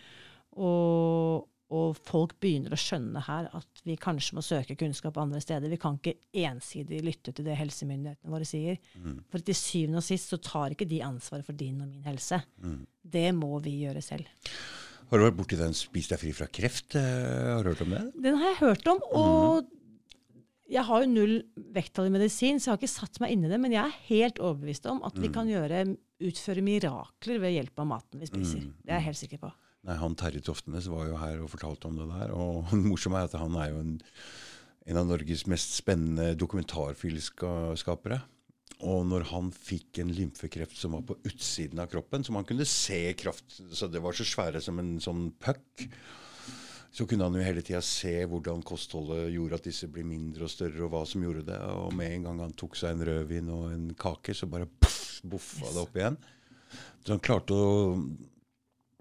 [0.57, 5.69] Og, og folk begynner å skjønne her at vi kanskje må søke kunnskap andre steder.
[5.69, 8.79] Vi kan ikke ensidig lytte til det helsemyndighetene våre sier.
[8.97, 9.19] Mm.
[9.29, 12.41] For til syvende og sist så tar ikke de ansvaret for din og min helse.
[12.63, 12.79] Mm.
[13.17, 14.25] Det må vi gjøre selv.
[15.09, 16.95] Har du vært borti den 'Spis deg fri fra kreft'?
[16.97, 18.01] eh, Har du hørt om det?
[18.21, 19.69] Den har jeg hørt om, og
[20.69, 21.37] jeg har jo null
[21.73, 24.03] vekttall i medisin, så jeg har ikke satt meg inn i det, men jeg er
[24.09, 28.61] helt overbevist om at vi kan gjøre, utføre mirakler ved hjelp av maten vi spiser.
[28.61, 28.73] Mm.
[28.85, 29.51] Det er jeg helt sikker på.
[29.87, 32.33] Nei, han Terje Toftenes var jo her og fortalte om det der.
[32.35, 33.95] Og det morsomme er at han er jo en,
[34.89, 38.19] en av Norges mest spennende dokumentarfilmskapere.
[38.87, 42.67] Og når han fikk en lymfekreft som var på utsiden av kroppen, som han kunne
[42.69, 45.87] se kraft Så det var så svære som en sånn puck.
[46.95, 50.53] Så kunne han jo hele tida se hvordan kostholdet gjorde at disse ble mindre og
[50.53, 51.59] større, og hva som gjorde det.
[51.75, 55.19] Og med en gang han tok seg en rødvin og en kake, så bare poff,
[55.27, 56.17] boffa det opp igjen.
[57.03, 57.69] Så han klarte å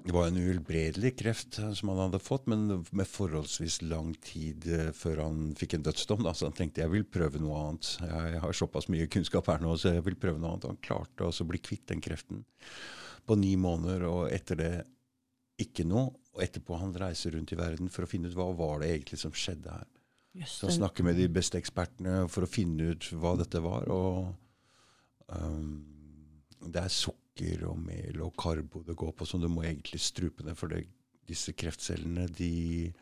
[0.08, 2.62] det var en uhelbredelig kreft eh, som han hadde fått, men
[2.96, 6.22] med forholdsvis lang tid eh, før han fikk en dødsdom.
[6.24, 6.32] Da.
[6.32, 7.90] Så han tenkte jeg vil prøve noe annet.
[8.00, 10.70] Jeg har såpass mye kunnskap her nå, så jeg vil prøve noe annet.
[10.70, 12.40] Han klarte å bli kvitt den kreften
[13.28, 14.72] på ni måneder, og etter det
[15.60, 16.08] ikke noe.
[16.32, 19.20] Og etterpå han reiser rundt i verden for å finne ut hva var det egentlig
[19.20, 19.86] som skjedde her.
[20.38, 23.92] Jøss, Så han snakker med de beste ekspertene for å finne ut hva dette var.
[23.92, 24.32] Og
[25.36, 25.72] um,
[26.64, 27.27] det er sukker
[27.68, 30.56] og mel og karbo det går på, som du må egentlig strupe ned.
[30.58, 30.84] For det,
[31.28, 32.92] disse kreftcellene de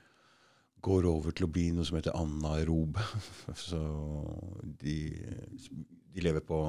[0.86, 2.98] går over til å bli noe som heter anaerob.
[3.66, 3.80] Så
[4.82, 4.98] de,
[6.14, 6.60] de lever på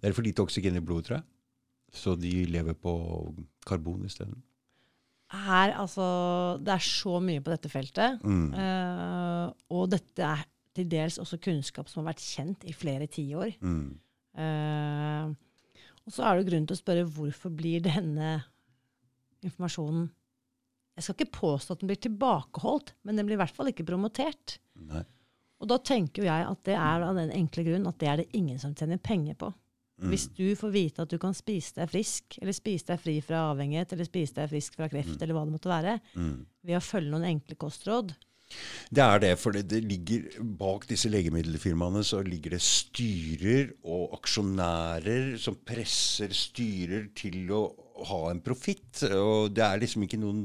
[0.00, 1.28] Det er for lite oksygen i blodet, tror jeg.
[1.90, 2.94] Så de lever på
[3.66, 4.38] karbon isteden.
[5.30, 6.04] Her, altså,
[6.58, 8.22] det er så mye på dette feltet.
[8.26, 8.48] Mm.
[8.54, 13.56] Uh, og dette er til dels også kunnskap som har vært kjent i flere tiår.
[13.62, 13.98] Mm.
[14.38, 15.30] Eh,
[16.10, 18.40] og så er det grunn til å spørre hvorfor blir denne
[19.46, 20.08] informasjonen
[20.98, 23.86] Jeg skal ikke påstå at den blir tilbakeholdt, men den blir i hvert fall ikke
[23.88, 24.58] promotert.
[24.90, 25.00] Nei.
[25.62, 28.26] Og da tenker jeg at det er av den enkle grunn at det er det
[28.36, 29.48] ingen som tjener penger på.
[30.02, 30.10] Mm.
[30.10, 33.46] Hvis du får vite at du kan spise deg frisk, eller spise deg fri fra
[33.54, 36.44] avhengighet, eller spise deg frisk fra kreft, eller hva det måtte være, Mm.
[36.64, 38.12] ved å følge noen enkle kostråd,
[38.90, 44.16] Det er det, for det, det ligger bak disse legemiddelfirmaene så ligger det styrer og
[44.18, 47.62] aksjonærer som presser styrer til å
[48.10, 49.04] ha en profitt.
[49.06, 50.42] Og det er liksom ikke noen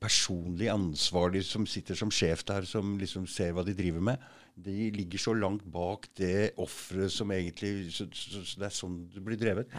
[0.00, 4.30] personlig ansvarlig som sitter som sjef der, som liksom ser hva de driver med.
[4.58, 8.98] De ligger så langt bak det offeret som egentlig så, så, så Det er sånn
[9.14, 9.78] det blir drevet.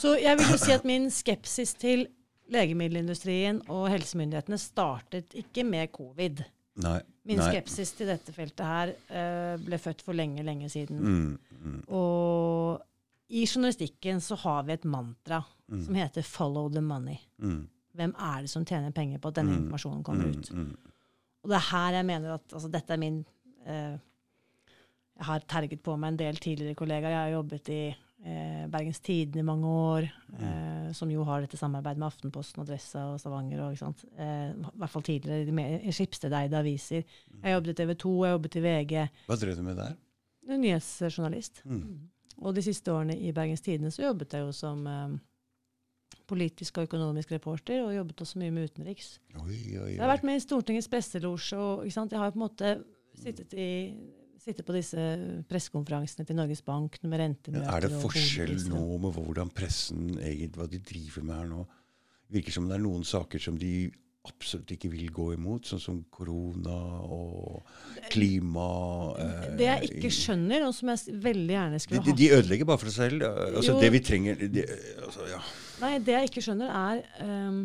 [0.00, 2.06] Så jeg vil jo si at min skepsis til
[2.50, 6.42] legemiddelindustrien og helsemyndighetene startet ikke med covid.
[6.76, 7.00] Nei.
[7.24, 7.48] Min nei.
[7.50, 11.00] skepsis til dette feltet her uh, ble født for lenge, lenge siden.
[11.02, 12.80] Mm, mm, Og
[13.30, 17.20] i journalistikken så har vi et mantra som heter 'follow the money'.
[17.38, 19.58] mm, Hvem er det som tjener penger på at denne Mm.
[19.64, 20.50] informasjonen kommer mm, ut?
[20.52, 20.76] mm,
[21.42, 23.24] Og det er her jeg mener at altså, dette er min
[23.66, 23.98] uh,
[25.16, 27.10] Jeg har terget på meg en del tidligere kollegaer.
[27.10, 27.94] Jeg har jobbet i
[28.24, 30.08] eh, Bergens Tidende i mange år,
[30.38, 33.62] eh, som jo har dette samarbeidet med Aftenposten, Adressa og Stavanger.
[33.66, 34.04] Og?
[34.16, 37.04] Eh, I hvert fall tidligere i mer- Skipsstedeide aviser.
[37.42, 39.08] Jeg jobbet i TV 2, jeg jobbet i VG.
[39.26, 39.96] Hva drev du med der?
[40.48, 41.62] Er Nyhetsjournalist.
[41.64, 42.08] Mm.
[42.40, 45.18] Og de siste årene i Bergens Tidende så jobbet jeg jo som eh,
[46.30, 49.18] politisk og økonomisk reporter, og jobbet også mye med utenriks.
[49.42, 52.72] Oi, oi, Jeg har vært med i Stortingets presselosje, og jeg har på en måte
[53.18, 53.70] sittet, i,
[54.40, 55.00] sittet på disse
[55.50, 60.56] pressekonferansene til Norges Bank med rentemøter rentemøter er det forskjell nå med hvordan pressen egentlig,
[60.58, 61.64] hva de driver med her nå?
[62.30, 63.90] Virker som det er noen saker som de
[64.28, 66.76] absolutt ikke vil gå imot, sånn som korona
[67.08, 67.62] og
[68.12, 68.66] klima
[69.16, 72.40] eh, Det jeg ikke skjønner, og som jeg veldig gjerne skulle skulle de, ha de
[72.40, 73.24] ødelegger bare for seg selv.
[73.48, 73.78] Altså, Jo.
[73.80, 74.66] det vi trenger de,
[75.06, 75.40] altså, ja.
[75.80, 77.62] Nei, det jeg ikke skjønner, er um,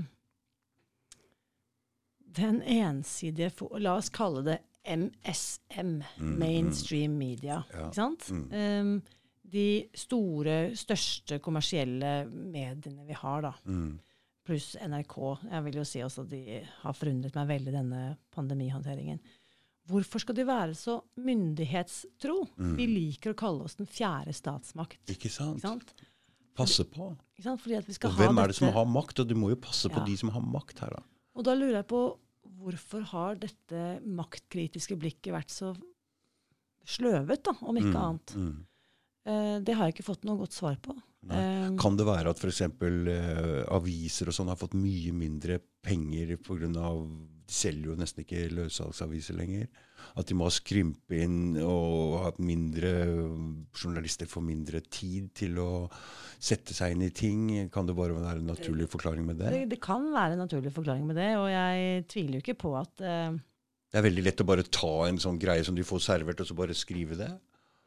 [2.40, 3.52] den ensidige
[3.84, 7.64] La oss kalle det MSM, Mm, mainstream media.
[7.74, 8.28] Ja, Ikke sant?
[8.32, 8.52] mm.
[8.54, 9.02] Ehm,
[9.46, 14.00] de store, største kommersielle mediene vi har, da, Mm.
[14.46, 15.40] pluss NRK.
[15.52, 19.20] Jeg vil jo si også at de har forundret meg veldig, denne pandemihåndteringen.
[19.88, 22.48] Hvorfor skal de være så myndighetstro?
[22.58, 22.76] Mm.
[22.78, 24.98] Vi liker å kalle oss den fjerde statsmakt.
[25.12, 25.58] Ikke sant?
[25.60, 25.94] Ikke sant?
[26.56, 27.12] Passe på.
[27.36, 27.62] Ikke sant?
[27.62, 29.20] Fordi at vi skal Og ha hvem er det som har makt?
[29.20, 31.04] Og du må jo passe på de som har makt her, da.
[31.36, 32.18] Og da lurer jeg på
[32.66, 35.74] hvorfor har dette maktkritiske blikket vært så
[36.86, 38.36] sløvet, da, om ikke Mm, annet.
[38.36, 38.66] mm.
[39.26, 40.94] Eh, det har jeg ikke fått noe godt svar på.
[41.30, 42.62] Eh, Kan det være at f.eks.
[42.62, 46.92] Uh, aviser og sånn har fått mye mindre penger pga.
[47.46, 49.68] De selger jo nesten ikke løssalgsaviser lenger.
[50.16, 52.92] At de må skrympe inn og ha mindre
[53.76, 55.70] Journalister får mindre tid til å
[56.42, 57.48] sette seg inn i ting.
[57.74, 59.52] Kan det bare være en naturlig forklaring med det?
[59.54, 62.74] det, det kan være en naturlig forklaring med det, og jeg tviler jo ikke på
[62.80, 63.36] at uh...
[63.96, 66.50] Det er veldig lett å bare ta en sånn greie som de får servert, og
[66.50, 67.30] så bare skrive det.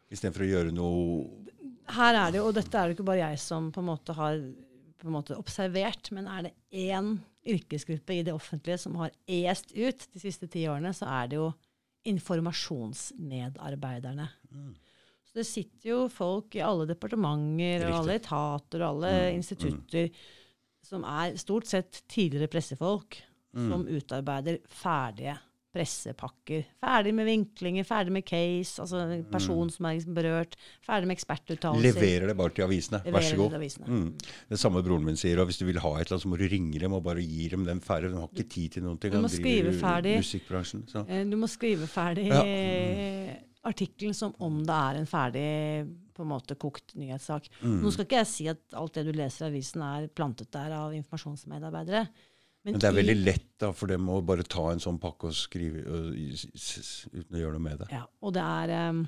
[0.09, 1.26] Istedenfor å gjøre noe
[1.92, 4.16] Her er det jo, og dette er det ikke bare jeg som på en måte
[4.16, 4.38] har
[4.98, 7.18] på en måte observert, men er det én
[7.49, 11.36] yrkesgruppe i det offentlige som har est ut de siste ti årene, så er det
[11.40, 11.49] jo
[12.09, 14.28] informasjonsmedarbeiderne.
[14.53, 14.74] Mm.
[15.28, 20.09] Så det sitter jo folk i alle departementer og alle etater og alle Mm, institutter
[20.88, 23.22] som er stort sett tidligere pressefolk,
[23.55, 23.70] Mm.
[23.70, 25.38] som utarbeider ferdige
[25.79, 26.64] pressepakker.
[26.83, 30.57] Ferdig med vinklinger, ferdig med case, altså person som er liksom berørt,
[30.87, 31.87] ferdig med ekspertuttalelser.
[32.01, 33.01] Leverer det bare til avisene.
[33.07, 33.57] Vær så god.
[33.59, 33.70] Det.
[33.87, 34.09] Mm.
[34.51, 35.39] Det samme broren min sier.
[35.43, 37.22] og Hvis du vil ha et eller annet, så må du ringe dem og bare
[37.24, 38.11] gi dem den ferdig.
[38.12, 39.14] De har ikke tid til noen ting.
[39.14, 40.16] Du må skrive ferdig.
[40.24, 40.87] Musikkbransjen.
[40.91, 41.05] Så.
[41.09, 42.43] Eh, Du må skrive ferdig Ja.
[43.68, 45.49] artikkelen som om det er en ferdig
[46.14, 47.47] på en måte kokt nyhetssak.
[47.62, 47.81] Mm.
[47.83, 50.72] Nå skal ikke jeg si at alt det du leser i avisen er plantet der
[50.74, 52.09] av informasjonsmedarbeidere.
[52.64, 55.34] Men det er veldig lett da, for dem å bare ta en sånn pakke og
[55.34, 57.88] skrive og, uten å gjøre noe med det.
[57.94, 59.06] Ja, og det er Um,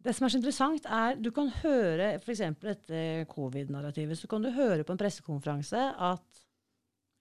[0.00, 2.40] Det som er så interessant, er Du kan høre f.eks.
[2.40, 6.44] etter covid-narrativet, så kan du høre på en pressekonferanse at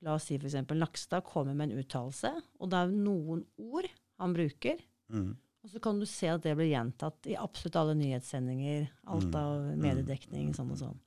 [0.05, 0.53] La oss si f.eks.
[0.77, 2.29] Nakstad kommer med en uttalelse,
[2.61, 3.87] og det er noen ord
[4.21, 4.77] han bruker.
[5.09, 5.31] Mm.
[5.65, 8.87] Og så kan du se at det blir gjentatt i absolutt alle nyhetssendinger.
[9.07, 9.35] Alt Mm.
[9.35, 9.81] av Mm.
[9.81, 10.99] mediedekning, sånn og sånn.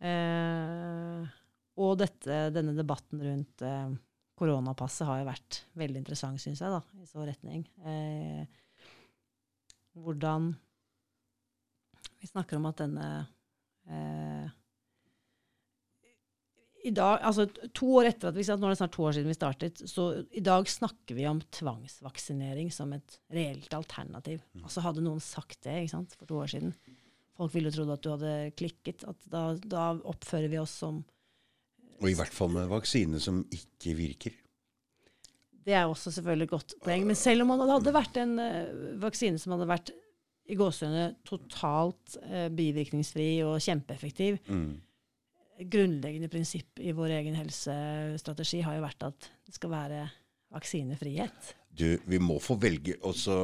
[0.00, 1.26] Eh,
[1.76, 3.94] og dette, denne debatten rundt eh,
[4.36, 7.64] koronapasset har jo vært veldig interessant, syns jeg, da, i så retning.
[7.84, 8.44] Eh,
[9.96, 10.52] hvordan
[12.20, 13.08] Vi snakker om at denne
[13.88, 14.54] eh,
[16.86, 19.32] i dag, altså To år etter at vi, nå er det snart to år siden
[19.32, 24.44] vi startet, så i dag snakker vi om tvangsvaksinering som et reelt alternativ.
[24.62, 26.76] Altså Hadde noen sagt det sant, for to år siden
[27.36, 29.02] Folk ville trodd at du hadde klikket.
[29.04, 31.02] at Da, da oppfører vi oss som
[32.00, 34.34] Og i hvert fall med vaksine som ikke virker.
[35.66, 37.06] Det er også selvfølgelig et godt poeng.
[37.08, 39.90] Men selv om det hadde vært en eh, vaksine som hadde vært
[40.46, 44.76] i gåsehudene totalt eh, bivirkningsfri og kjempeeffektiv, Mm.
[45.72, 50.02] grunnleggende prinsipp i vår egen helsestrategi har jo vært at det skal være
[50.52, 51.54] vaksinefrihet.
[51.76, 53.38] Du, vi må få velge også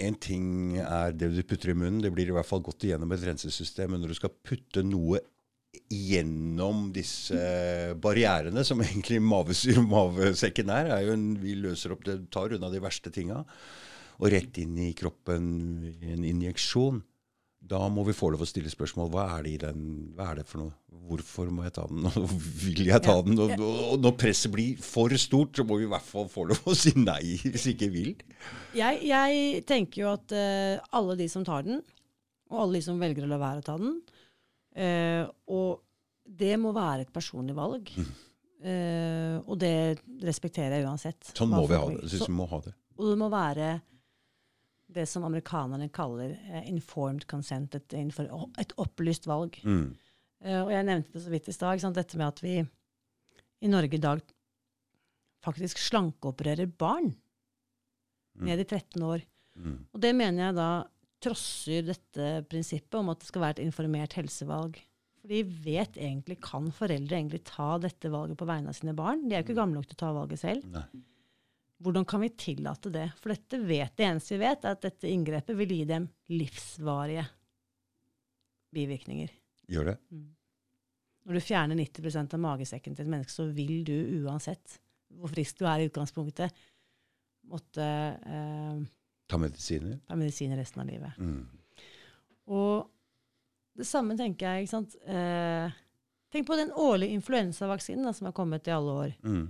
[0.00, 2.00] En ting er det du putter i munnen.
[2.00, 3.90] Det blir i hvert fall gått igjennom et rensesystem.
[3.92, 5.20] Men når du skal putte noe
[5.72, 7.38] gjennom disse
[8.00, 12.70] barrierene, som egentlig mavesyre, mavesekken er, er jo en, vi løser opp det, tar unna
[12.72, 13.42] de verste tinga,
[14.20, 15.46] og rett inn i kroppen
[16.04, 17.00] en injeksjon.
[17.62, 19.10] Da må vi få lov å stille spørsmål.
[19.12, 19.82] Hva er det i den?
[20.16, 20.74] Hva er det for noe?
[21.08, 22.04] Hvorfor må jeg ta den?
[22.20, 22.30] Og
[22.62, 23.38] vil jeg ta den?
[23.40, 26.66] Og, og når presset blir for stort, så må vi i hvert fall få lov
[26.68, 28.24] å si nei hvis ikke vi vil.
[28.76, 31.80] Jeg, jeg tenker jo at uh, alle de som tar den,
[32.50, 33.96] og alle de som velger å la være å ta den
[34.74, 35.82] eh, Og
[36.24, 37.90] det må være et personlig valg.
[38.62, 41.32] Eh, og det respekterer jeg uansett.
[41.34, 42.02] Sånn må vi ha det.
[42.04, 42.74] Jeg synes vi må ha det.
[42.94, 43.72] Og det må være
[44.92, 49.58] det som amerikanerne kaller eh, informed consent, et, et opplyst valg.
[49.64, 49.88] Mm.
[50.44, 52.60] Eh, og jeg nevnte det så vidt i stad, sant, dette med at vi
[53.62, 54.22] i Norge i dag
[55.42, 57.10] faktisk slankeopererer barn
[58.42, 59.24] ned i 13 år.
[59.58, 59.78] Mm.
[59.92, 60.68] Og det mener jeg da
[61.22, 64.80] trosser dette prinsippet om at det skal være et informert helsevalg.
[65.22, 69.22] Fordi vet egentlig, kan foreldre egentlig ta dette valget på vegne av sine barn?
[69.28, 70.66] De er jo ikke gamle nok til å ta valget selv.
[70.74, 70.86] Nei.
[71.82, 73.08] Hvordan kan vi tillate det?
[73.18, 77.24] For dette vet, det eneste vi vet, er at dette inngrepet vil gi dem livsvarige
[78.74, 79.32] bivirkninger.
[79.70, 79.96] Gjør det?
[81.22, 84.78] Når du fjerner 90% av magesekken til et menneske, så vil du uansett,
[85.18, 86.62] hvor frisk du er i utgangspunktet,
[87.50, 88.82] måtte eh,
[89.32, 89.96] Ta medisiner?
[90.08, 91.16] ta medisiner resten av livet.
[91.18, 91.46] Mm.
[92.52, 92.90] Og
[93.78, 94.94] det samme tenker jeg, ikke sant.
[95.08, 95.80] Eh,
[96.32, 99.16] tenk på den årlige influensavaksinen da, som har kommet i alle år.
[99.24, 99.46] Mm.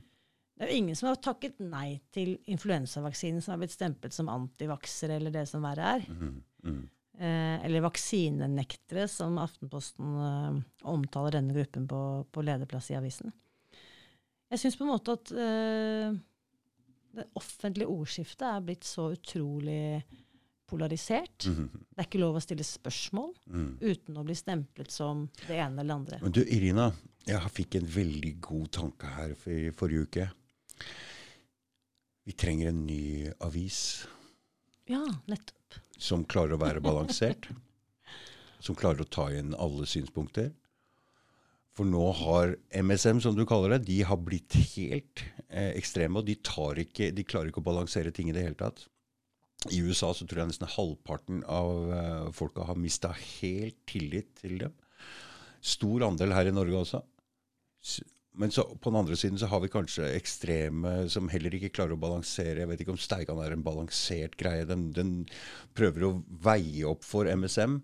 [0.52, 4.30] Det er jo ingen som har takket nei til influensavaksinen som har blitt stemplet som
[4.30, 6.04] antivaksere eller det som verre er.
[6.06, 6.34] Mm.
[6.62, 6.82] Mm.
[7.18, 10.60] Eh, eller vaksinenektere, som Aftenposten eh,
[10.92, 13.34] omtaler denne gruppen på, på lederplass i avisen.
[14.52, 16.14] Jeg syns på en måte at eh,
[17.12, 20.02] det offentlige ordskiftet er blitt så utrolig
[20.72, 21.44] polarisert.
[21.46, 21.66] Mm.
[21.92, 23.78] Det er ikke lov å stille spørsmål Mm.
[23.82, 26.20] uten å bli stemplet som det ene eller det andre.
[26.22, 26.86] Men du, Irina,
[27.26, 30.28] jeg fikk en veldig god tanke her for, i forrige uke.
[32.24, 34.06] Vi trenger en ny avis
[34.88, 35.76] Ja, nettopp.
[35.98, 37.48] som klarer å være balansert.
[38.62, 40.52] som klarer å ta inn alle synspunkter.
[41.76, 46.20] For nå har MSM, som du kaller det, de har blitt helt eh, ekstreme.
[46.20, 46.36] Og de,
[46.84, 48.84] ikke, de klarer ikke å balansere ting i det hele tatt.
[49.70, 54.58] I USA så tror jeg nesten halvparten av eh, folka har mista helt tillit til
[54.64, 54.74] dem.
[55.62, 57.02] Stor andel her i Norge også.
[58.36, 61.96] Men så, på den andre siden så har vi kanskje ekstreme som heller ikke klarer
[61.96, 62.62] å balansere.
[62.62, 64.64] Jeg vet ikke om Steigan er en balansert greie.
[64.68, 65.12] Den, den
[65.76, 66.14] prøver å
[66.44, 67.80] veie opp for MSM,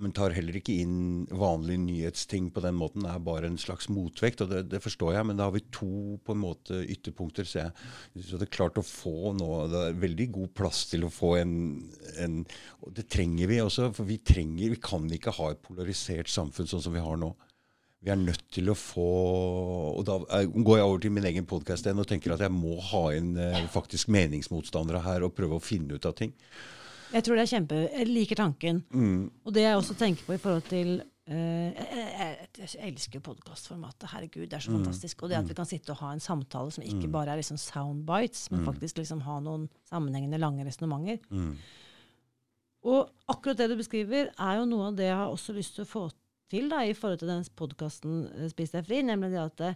[0.00, 3.02] men tar heller ikke inn vanlige nyhetsting på den måten.
[3.04, 5.26] Det er bare en slags motvekt, og det, det forstår jeg.
[5.28, 7.48] Men da har vi to på en måte ytterpunkter.
[7.48, 11.04] Så jeg så det er klart å få nå Det er veldig god plass til
[11.06, 11.52] å få en,
[12.22, 12.38] en
[12.86, 16.70] Og det trenger vi også, for vi trenger Vi kan ikke ha et polarisert samfunn
[16.70, 17.32] sånn som vi har nå.
[18.04, 19.06] Vi er nødt til å få
[19.98, 22.54] Og da er- går jeg over til min egen podkast igjen og tenker at jeg
[22.54, 26.32] må ha inn eh, faktisk meningsmotstandere her og prøve å finne ut av ting.
[27.12, 28.82] Jeg tror det er kjempe, jeg liker tanken.
[28.92, 29.22] Mm.
[29.44, 32.04] Og det jeg også tenker på i forhold til uh, jeg,
[32.58, 34.10] jeg, jeg elsker podkastformatet.
[34.12, 35.22] Herregud, det er så fantastisk.
[35.22, 37.60] Og det at vi kan sitte og ha en samtale som ikke bare er liksom
[37.60, 41.22] soundbites, men faktisk liksom ha noen sammenhengende lange resonnementer.
[41.32, 41.52] Mm.
[42.88, 45.86] Og akkurat det du beskriver, er jo noe av det jeg har også lyst til
[45.86, 46.08] å få
[46.48, 48.20] til da, i forhold til den podkasten
[48.52, 49.72] Spis deg fri, nemlig det at det,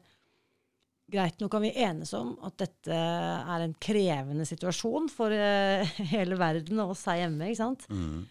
[1.13, 5.85] greit, nå kan vi enes om at dette er en krevende situasjon for uh,
[6.15, 7.51] hele verden og oss her hjemme.
[7.53, 7.87] ikke sant?
[7.93, 8.25] Mm.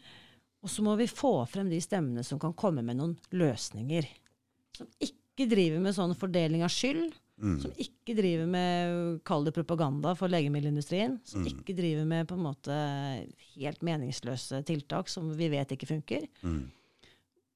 [0.61, 4.05] Og så må vi få frem de stemmene som kan komme med noen løsninger.
[4.77, 7.15] Som ikke driver med sånn fordeling av skyld.
[7.41, 7.55] Mm.
[7.63, 11.15] Som ikke driver med kall det propaganda for legemiddelindustrien.
[11.25, 11.47] Som Mm.
[11.55, 12.75] ikke driver med på en måte
[13.55, 16.27] helt meningsløse tiltak som vi vet ikke funker.
[16.45, 16.67] Mm.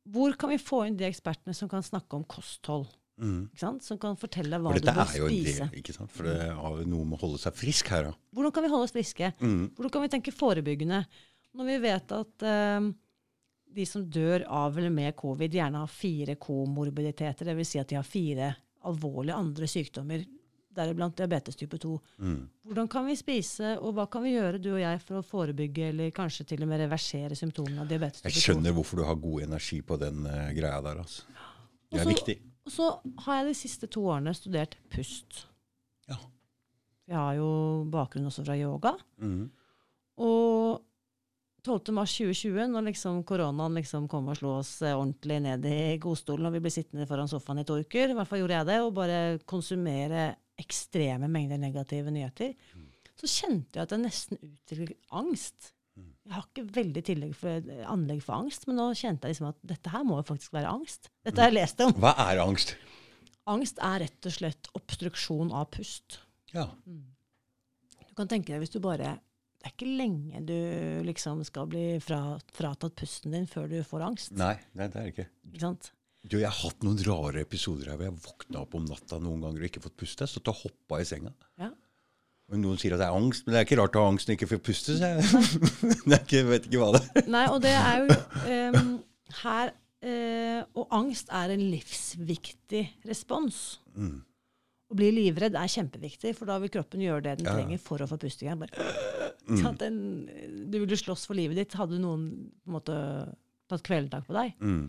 [0.09, 2.87] Hvor kan vi få inn de ekspertene som kan snakke om kosthold?
[3.21, 3.47] Mm.
[3.55, 5.69] Som kan fortelle hva For du bør spise.
[5.69, 6.11] del, ikke sant?
[6.11, 8.13] For det har jo noe med å holde seg frisk her, da.
[8.35, 9.31] Hvordan kan vi holde oss friske?
[9.39, 9.63] Mm.
[9.77, 11.01] Hvordan kan vi tenke forebyggende?
[11.55, 12.89] Når vi vet at uh,
[13.75, 17.71] de som dør av eller med covid, gjerne har fire komorbiditeter, dvs.
[17.71, 18.49] Si at de har fire
[18.85, 20.25] alvorlige andre sykdommer,
[20.75, 21.93] deriblant diabetes type 2.
[22.19, 22.41] Mm.
[22.67, 25.89] Hvordan kan vi spise, og hva kan vi gjøre, du og jeg, for å forebygge
[25.93, 28.35] eller kanskje til og med reversere symptomene av diabetes type 2?
[28.35, 30.99] Jeg skjønner hvorfor du har god energi på den uh, greia der.
[31.05, 31.23] altså.
[31.31, 32.37] Det er Også, viktig.
[32.65, 32.89] Og så
[33.25, 35.45] har jeg de siste to årene studert pust.
[36.09, 36.17] Ja.
[37.05, 37.49] Jeg har jo
[37.93, 38.95] bakgrunn også fra yoga.
[39.21, 39.51] Mm.
[40.25, 40.81] Og
[41.65, 41.93] 12.
[41.97, 46.45] mars 2020, når liksom koronaen liksom kom og slo oss eh, ordentlig ned i godstolen,
[46.49, 48.79] og vi ble sittende foran sofaen i to uker, i hvert fall gjorde jeg det,
[48.85, 50.27] og bare konsumere
[50.61, 52.53] ekstreme mengder negative nyheter,
[53.15, 55.71] så kjente jeg at jeg nesten utviklet angst.
[56.25, 59.91] Jeg har ikke veldig for, anlegg for angst, men nå kjente jeg liksom at dette
[59.93, 61.11] her må jo faktisk være angst.
[61.25, 61.93] Dette har jeg lest om.
[62.01, 62.73] Hva er angst?
[63.45, 66.17] Angst er rett og slett obstruksjon av pust.
[66.55, 66.65] Ja.
[66.81, 69.17] Du kan tenke deg hvis du bare
[69.59, 70.55] Det er ikke lenge du
[71.05, 74.33] liksom skal bli fra, fratatt pusten din før du får angst.
[74.37, 75.29] Nei, nei, det er det ikke.
[75.51, 75.91] Ikke sant?
[76.25, 79.43] Du, jeg har hatt noen rare episoder her hvor jeg våkna opp om natta noen
[79.45, 80.25] ganger og ikke fått puste.
[80.29, 81.33] Så og hoppa i senga.
[81.61, 81.69] Ja.
[82.53, 84.37] Noen sier at det er angst, men det er ikke rart å ha angst når
[84.37, 84.97] ikke får puste.
[84.99, 85.49] Så jeg,
[86.11, 87.31] det ikke, vet ikke hva det er.
[87.33, 88.19] Nei, og det er jo
[88.75, 88.91] um,
[89.41, 93.63] her uh, Og angst er en livsviktig respons.
[93.97, 94.19] Mm.
[94.85, 97.57] Å bli livredd er kjempeviktig, for da vil kroppen gjøre det den Ja.
[97.57, 98.61] trenger for å få puste igjen.
[98.61, 98.91] Bare,
[99.45, 99.75] Mm.
[99.77, 99.97] Den,
[100.71, 101.75] du ville slåss for livet ditt.
[101.77, 102.29] Hadde noen
[102.63, 102.95] på en måte
[103.69, 104.55] tatt kvelertak på deg.
[104.57, 104.87] Mm.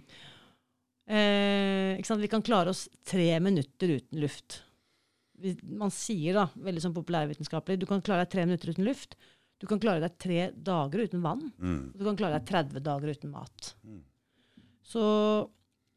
[1.06, 2.16] Uh?
[2.22, 4.62] Vi kan klare oss tre minutter uten luft.
[5.62, 9.16] Man sier da, veldig sånn populærvitenskapelig, du kan klare deg tre minutter uten luft.
[9.60, 11.46] Du kan klare deg tre dager uten vann.
[11.56, 11.80] Mm.
[11.92, 13.70] Og du kan klare deg 30 dager uten mat.
[13.86, 14.02] Mm.
[14.86, 15.04] Så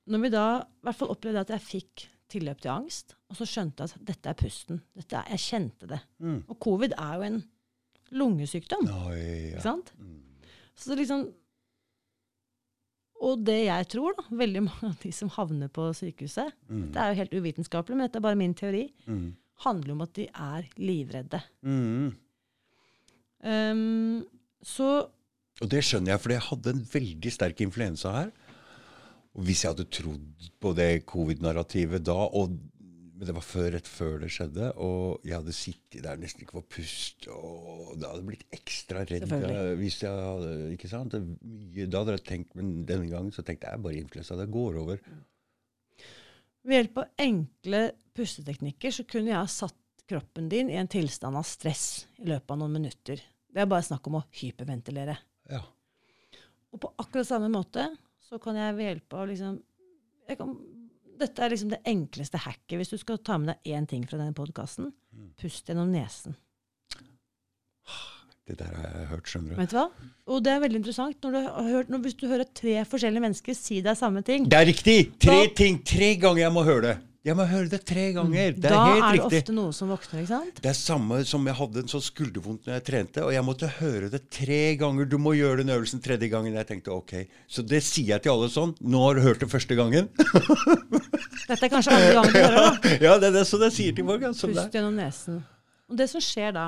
[0.10, 3.48] når vi da i hvert fall opplevde at jeg fikk tilløp til angst, og så
[3.50, 4.82] skjønte jeg at dette er pusten.
[4.98, 6.00] Dette er, jeg kjente det.
[6.24, 6.40] Mm.
[6.48, 7.40] Og covid er jo en
[8.20, 8.90] lungesykdom.
[9.10, 9.22] Oi,
[9.52, 9.94] Ikke sant?
[10.00, 10.18] Mm.
[10.80, 11.28] Så liksom
[13.22, 16.92] Og det jeg tror, da, veldig mange av de som havner på sykehuset, Mm.
[16.94, 19.34] det er jo helt uvitenskapelig, men dette er bare min teori, Mm.
[19.66, 21.42] handler om at de er livredde.
[21.66, 22.14] Mm.
[23.44, 24.26] Um,
[24.64, 25.08] så
[25.62, 28.30] Og det skjønner jeg, for jeg hadde en veldig sterk influensa her.
[29.36, 32.54] Og hvis jeg hadde trodd på det covid-narrativet da, og
[33.20, 36.56] men det var før, rett før det skjedde, og jeg hadde sittet der nesten ikke
[36.62, 39.26] for pust, og da hadde jeg blitt ekstra redd.
[39.82, 41.18] Hvis jeg hadde, ikke sant?
[41.18, 45.04] Da hadde jeg tenkt, men denne gangen så tenkte jeg bare influensa, det går over.
[46.64, 47.84] ved hjelp av enkle
[48.16, 52.56] pusteteknikker så kunne jeg ha satt kroppen din i en tilstand av stress i løpet
[52.56, 53.20] av noen minutter.
[53.20, 55.20] Det er bare snakk om å hyperventilere.
[55.52, 55.66] Ja.
[56.72, 57.90] Og på akkurat samme måte
[58.30, 59.60] så kan jeg ved hjelp av liksom
[60.30, 60.56] jeg kan,
[61.20, 62.78] Dette er liksom det enkleste hacket.
[62.80, 64.92] Hvis du skal ta med deg én ting fra denne podkasten,
[65.42, 66.36] pust gjennom nesen.
[68.50, 69.60] Det der har jeg hørt, skjønner du.
[69.62, 69.84] Vet du hva?
[70.34, 73.22] Og det er veldig interessant når du har hørt, når, hvis du hører tre forskjellige
[73.28, 74.48] mennesker si deg samme ting.
[74.50, 74.96] Det er riktig!
[75.22, 75.78] Tre Da- ting!
[75.86, 76.96] Tre ganger jeg må høre det!
[77.28, 78.54] Jeg må høre det tre ganger!
[78.56, 79.40] Det er da helt er det riktig.
[79.42, 80.60] ofte noe som våkner, ikke sant?
[80.64, 83.68] Det er samme som jeg hadde en sånn skuldervondt når jeg trente, og jeg måtte
[83.76, 85.10] høre det tre ganger.
[85.12, 86.56] Du må gjøre den øvelsen tredje gangen.
[86.56, 87.12] Jeg tenkte ok.
[87.52, 88.72] Så det sier jeg til alle sånn.
[88.80, 90.08] Nå har du hørt det første gangen.
[91.50, 92.94] Dette er kanskje andre gangen du hører det.
[93.10, 94.24] ja, det er det som jeg sier til folk.
[94.30, 94.52] Altså.
[94.54, 95.42] Pust gjennom nesen.
[95.92, 96.68] Og det som skjer da,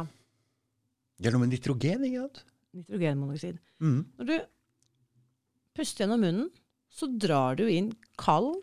[1.21, 2.43] Det er noe med nitrogen, ikke sant?
[2.75, 4.03] nitrogenmonoksid Mm.
[4.19, 4.35] Når du
[5.79, 6.51] puster gjennom munnen,
[6.91, 7.87] så drar du inn
[8.19, 8.59] kald,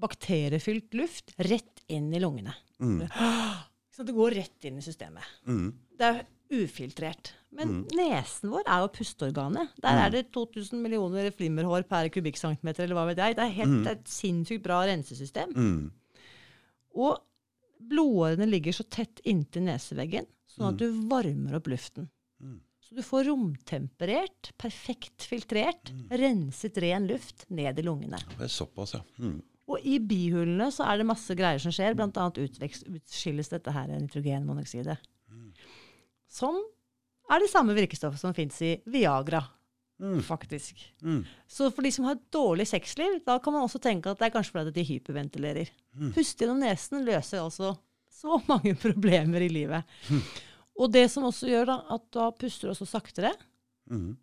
[0.00, 2.54] bakteriefylt luft rett inn i lungene.
[2.82, 3.02] Mm.
[3.96, 5.24] Så det går rett inn i systemet.
[5.48, 5.70] Mm.
[5.96, 7.32] Det er ufiltrert.
[7.56, 7.84] Men Mm.
[7.96, 9.70] nesen vår er jo pusteorganet.
[9.80, 13.36] Der er det 2000 millioner flimmerhår per kubikkcentimeter, eller hva vet jeg.
[13.38, 15.54] Det er helt, det er et sinnssykt bra rensesystem.
[15.56, 15.90] Mm.
[17.00, 17.16] Og
[17.80, 22.10] blodårene ligger så tett inntil neseveggen, sånn at du varmer opp luften.
[22.42, 22.60] Mm.
[22.86, 28.20] Så du får romtemperert, perfekt filtrert, renset ren luft ned i lungene.
[28.36, 29.02] Det er såpass, ja.
[29.18, 29.40] Mm.
[29.66, 34.98] Og i bihulene så er det masse greier som skjer, utveks- utskilles dette her nitrogenmonoksidet.
[36.30, 36.58] Som
[37.30, 39.42] er det samme virkestoffet som fins i Viagra,
[39.98, 40.20] Mm.
[40.20, 40.76] faktisk.
[41.02, 41.22] Mm.
[41.48, 44.26] Så for de som har et dårlig sexliv, da kan man også tenke at det
[44.26, 45.70] er kanskje fordi de hyperventilerer.
[46.12, 47.78] Puste gjennom nesen løser altså
[48.12, 49.84] så mange problemer i livet.
[50.76, 53.32] Og det som også gjør da, at da puster du også saktere.
[53.88, 54.18] Mm.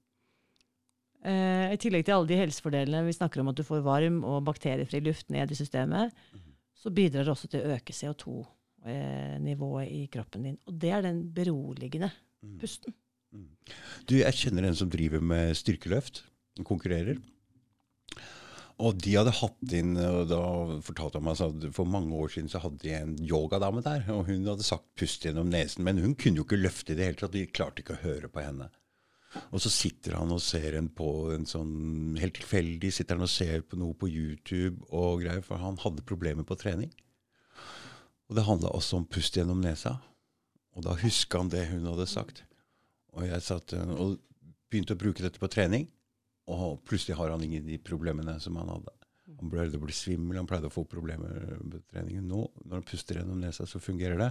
[1.24, 4.44] Eh, I tillegg til alle de helsefordelene vi snakker om at du får varm og
[4.50, 6.12] bakteriefri luft ned i systemet,
[6.76, 10.60] så bidrar det også til å øke CO2-nivået i kroppen din.
[10.68, 12.12] Og det er den beroligende
[12.60, 12.96] pusten.
[14.06, 16.26] Du, jeg kjenner en som driver med styrkeløft.
[16.58, 17.22] Hun konkurrerer.
[18.84, 20.42] Og de hadde hatt inn og Da
[20.86, 24.04] fortalte han meg at for mange år siden så hadde de en yogadame der.
[24.12, 27.06] Og hun hadde sagt 'pust gjennom nesen', men hun kunne jo ikke løfte i det
[27.06, 27.32] hele tatt.
[27.32, 28.70] De klarte ikke å høre på henne.
[29.54, 33.32] Og så sitter han og ser en på en sånn Helt tilfeldig sitter han og
[33.32, 36.92] ser på noe på YouTube og greier, for han hadde problemer på trening.
[38.30, 39.98] Og det handla også om pust gjennom nesa.
[40.74, 42.44] Og da huska han det hun hadde sagt.
[43.14, 44.18] Og jeg satt eh, og
[44.72, 45.86] begynte å bruke dette på trening.
[46.50, 48.94] Og plutselig har han ingen de problemene som han hadde.
[49.40, 52.26] Han pleide å bli svimmel, han pleide å få problemer med treningen.
[52.30, 54.30] Nå, når han puster gjennom nesa, så fungerer det.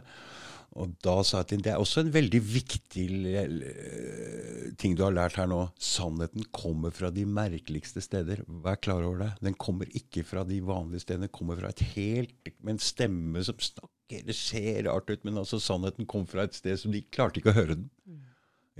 [0.80, 3.07] Og da sa jeg til ham det er også en veldig viktig
[3.42, 5.61] eh, ting du har lært her nå.
[5.76, 8.44] Sannheten kommer fra de merkeligste steder.
[8.64, 9.32] Vær klar over det.
[9.44, 11.28] Den kommer ikke fra de vanlige stedene.
[11.28, 14.24] Den kommer fra et helt med en stemme som snakker.
[14.28, 17.53] Det ser rart ut, men altså sannheten kom fra et sted som de klarte ikke
[17.53, 17.90] å høre den.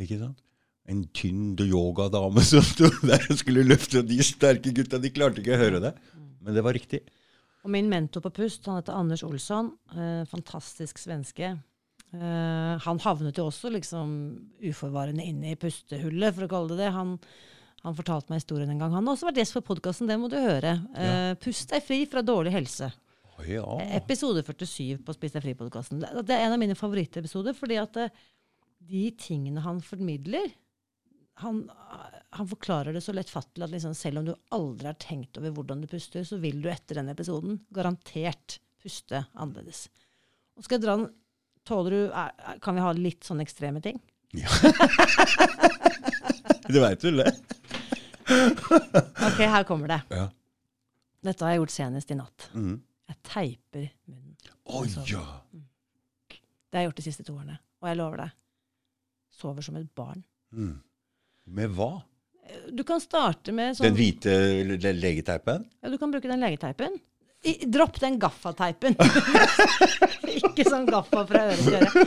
[0.00, 0.40] Ikke sant?
[0.90, 5.42] En tynn yogadame som sto der og skulle løfte, og de sterke gutta de klarte
[5.42, 5.92] ikke å høre det.
[6.42, 7.04] Men det var riktig.
[7.62, 9.70] Og min mentor på pust, han heter Anders Olsson.
[9.94, 11.52] Eh, fantastisk svenske.
[12.12, 14.10] Eh, han havnet jo også liksom
[14.68, 16.90] uforvarende inne i pustehullet, for å kalle det det.
[16.96, 17.14] Han,
[17.86, 18.96] han fortalte meg historien en gang.
[18.98, 20.74] Han har også vært gjest på podkasten, det må du høre.
[20.98, 22.90] Eh, Pust deg fri fra dårlig helse.
[23.32, 23.64] Oh, ja.
[23.96, 26.02] Episode 47 på Spis deg fri-podkasten.
[26.02, 28.12] Det, det er en av mine favorittepisoder, fordi at eh,
[28.90, 30.50] de tingene han formidler
[31.40, 31.70] han,
[32.30, 35.82] han forklarer det så lettfattelig at liksom, selv om du aldri har tenkt over hvordan
[35.82, 39.86] du puster, så vil du etter denne episoden garantert puste annerledes.
[40.58, 41.10] Og skal jeg dra den
[41.62, 44.00] Tåler du er, Kan vi ha litt sånne ekstreme ting?
[44.34, 44.50] Ja.
[46.72, 47.30] du veit vel det?
[48.26, 50.00] Ok, her kommer det.
[50.10, 50.24] Ja.
[51.22, 52.48] Dette har jeg gjort senest i natt.
[52.58, 52.80] Mm.
[53.12, 54.34] Jeg teiper munnen.
[54.66, 55.22] Å ja.
[55.52, 57.60] Det har jeg gjort de siste to årene.
[57.82, 58.34] Og jeg lover deg,
[59.38, 60.24] sover som et barn.
[60.50, 60.80] Mm.
[61.47, 62.03] Med hva?
[62.72, 64.32] Du kan starte med sånn Den hvite
[64.68, 65.64] le- legeteipen?
[65.82, 66.99] Ja, du kan bruke den legeteipen.
[67.43, 68.95] I, dropp den gaffateipen.
[70.47, 72.05] Ikke sånn gaffa fra øre til øre.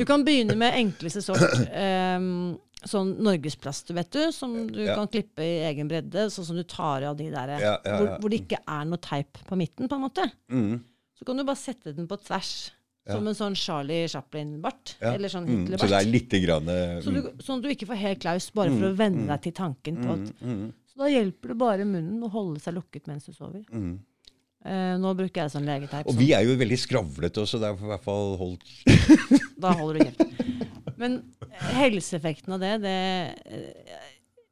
[0.00, 1.44] Du kan begynne med enkleste sort.
[1.70, 2.56] Um,
[2.88, 4.96] sånn norgesplast, vet du, som du Ja.
[4.98, 6.26] kan klippe i egen bredde.
[6.34, 8.98] Sånn som du tar av de der Ja, ja, Hvor, hvor det ikke er noe
[9.02, 10.26] teip på midten, på en måte.
[10.50, 10.80] Mm.
[11.18, 12.52] Så kan du bare sette den på tvers.
[13.08, 14.96] Som en sånn Charlie Chaplin-bart.
[15.00, 15.78] Eller sånn Mm.
[15.78, 16.98] Så det er litt grann mm.
[17.04, 19.54] Så du, sånn at du ikke får helt klaus, bare for å venne deg til
[19.56, 23.08] tanken på at mm, mm, Så da hjelper det bare munnen å holde seg lukket
[23.08, 23.64] mens du sover.
[23.72, 23.98] mm.
[24.66, 26.08] Eh, nå bruker jeg sånn legeteip.
[26.10, 28.64] Og vi er jo veldig skravlete også, det er i hvert fall holdt
[29.62, 30.96] Da holder du kjeft.
[30.98, 31.20] Men
[31.78, 32.96] helseeffekten av det, det
[33.46, 34.02] eh,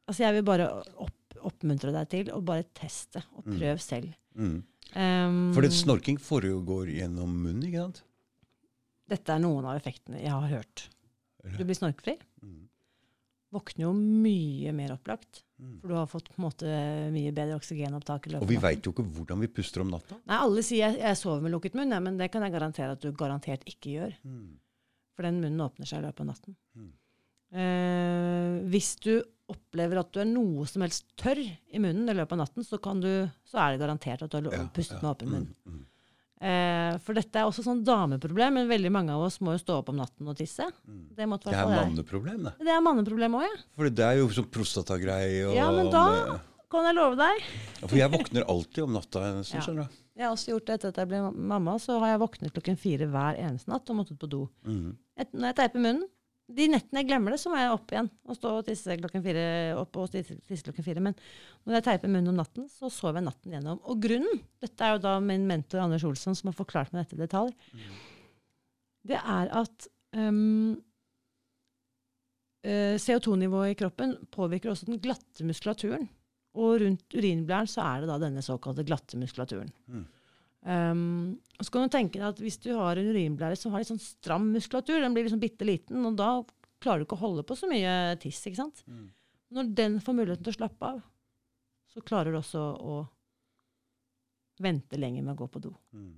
[0.06, 0.68] Altså, jeg vil bare
[1.02, 4.14] opp, oppmuntre deg til å bare teste og prøve selv.
[4.38, 4.56] mm.
[4.96, 8.04] Um, For det snorking foregår gjennom munnen, ikke sant?
[9.06, 10.88] Dette er noen av effektene jeg har hørt.
[11.46, 12.16] Du blir snorkfri.
[12.42, 12.64] Mm.
[13.54, 15.44] Våkner jo mye mer opplagt.
[15.62, 15.76] Mm.
[15.80, 16.72] For du har fått på en måte
[17.14, 18.26] mye bedre oksygenopptak.
[18.26, 20.18] i løpet Og vi veit jo ikke hvordan vi puster om natta.
[20.26, 22.96] Nei, alle sier jeg, jeg sover med lukket munn, ja, men det kan jeg garantere
[22.98, 24.16] at du garantert ikke gjør.
[24.26, 24.58] Mm.
[25.16, 26.58] For den munnen åpner seg i løpet av natten.
[26.76, 26.90] Mm.
[27.56, 29.14] Eh, hvis du
[29.46, 32.80] opplever at du er noe som helst tørr i munnen i løpet av natten, så,
[32.82, 33.10] kan du,
[33.46, 35.04] så er det garantert at du har Ja, pustet ja.
[35.04, 35.84] med åpen munn.
[36.40, 39.78] Eh, for dette er også sånn dameproblem, men veldig mange av oss må jo stå
[39.80, 40.66] opp om natten og tisse.
[40.84, 41.06] Mm.
[41.16, 42.52] Det, måtte Det er manneproblem, det.
[42.60, 43.56] Det er manneproblem òg, ja.
[43.78, 45.48] For det er jo sånn prostatagreie.
[45.48, 47.42] og- Ja, men da- Kan jeg love deg.
[47.80, 49.20] Ja, For jeg våkner alltid om natta.
[49.38, 49.60] nesten, Ja.
[49.60, 49.94] skjønner du.
[50.16, 52.76] Jeg har også gjort det etter at jeg ble mamma, så har jeg våknet klokken
[52.76, 54.48] fire hver eneste natt og måttet på do.
[54.66, 54.96] Mm.
[55.16, 56.02] Et, når jeg teiper munnen
[56.46, 59.22] De nettene jeg glemmer det, så må jeg opp igjen og stå og tisse klokken
[59.24, 59.46] fire.
[59.80, 61.02] Opp og tisse, klokken fire.
[61.02, 61.16] Men
[61.66, 63.80] når jeg teiper munnen om natten, så sover jeg natten gjennom.
[63.90, 67.18] Og grunnen, dette er jo da min mentor Anders Olsson som har forklart meg dette
[67.18, 67.50] i detalj,
[69.06, 69.88] det er at
[70.18, 70.76] um,
[72.66, 76.06] eh, CO2-nivået i kroppen påvirker også den glatte muskulaturen.
[76.56, 79.74] Og rundt urinblæren så er det da denne såkalte glatte muskulaturen.
[79.90, 80.06] Mm.
[80.66, 83.82] Um, og så kan du tenke deg at Hvis du har en urinblære som har
[83.82, 86.30] litt sånn stram muskulatur, den blir liksom bitte liten, og da
[86.82, 88.42] klarer du ikke å holde på så mye tiss.
[88.48, 88.82] ikke sant?
[88.90, 89.06] Mm.
[89.56, 91.02] Når den får muligheten til å slappe av,
[91.94, 92.96] så klarer du også å
[94.62, 95.72] vente lenger med å gå på do.
[95.94, 96.14] Mm.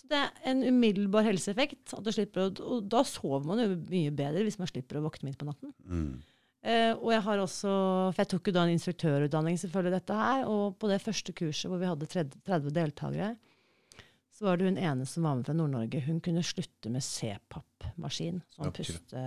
[0.00, 1.92] Så det er en umiddelbar helseeffekt.
[1.92, 5.04] at du slipper å, Og da sover man jo mye bedre hvis man slipper å
[5.04, 5.74] våkne midt på natten.
[5.84, 6.22] Mm.
[6.60, 7.70] Uh, og jeg har også,
[8.12, 11.70] for jeg tok jo da en instruktørutdanning selvfølgelig dette her, og på det første kurset
[11.72, 13.30] hvor vi hadde 30 30 deltakere,
[14.40, 16.00] så var det hun ene som var med fra Nord-Norge.
[16.06, 18.38] Hun kunne slutte med CPAP-maskin.
[18.56, 19.24] Sånn puste,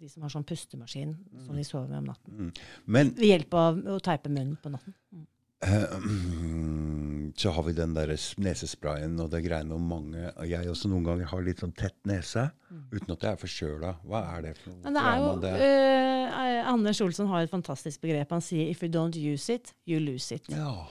[0.00, 1.10] de som har sånn pustemaskin
[1.44, 2.38] som de sover med om natten.
[2.38, 2.52] Mm.
[2.86, 4.94] Men Ved hjelp av å teipe munnen på natten.
[5.12, 5.26] Mm.
[5.68, 10.88] eh, mm, så har vi den der nesesprayen og det greiene om mange Jeg også
[10.88, 12.46] noen ganger har litt sånn tett nese
[12.90, 13.90] uten at jeg er forkjøla.
[14.08, 14.86] Hva er det for noe?
[14.86, 15.52] Men det er jo, det?
[15.66, 18.32] eh, Anders Olsson har et fantastisk begrep.
[18.32, 20.48] Han sier 'if you don't use it, you lose it'.
[20.48, 20.88] Ja.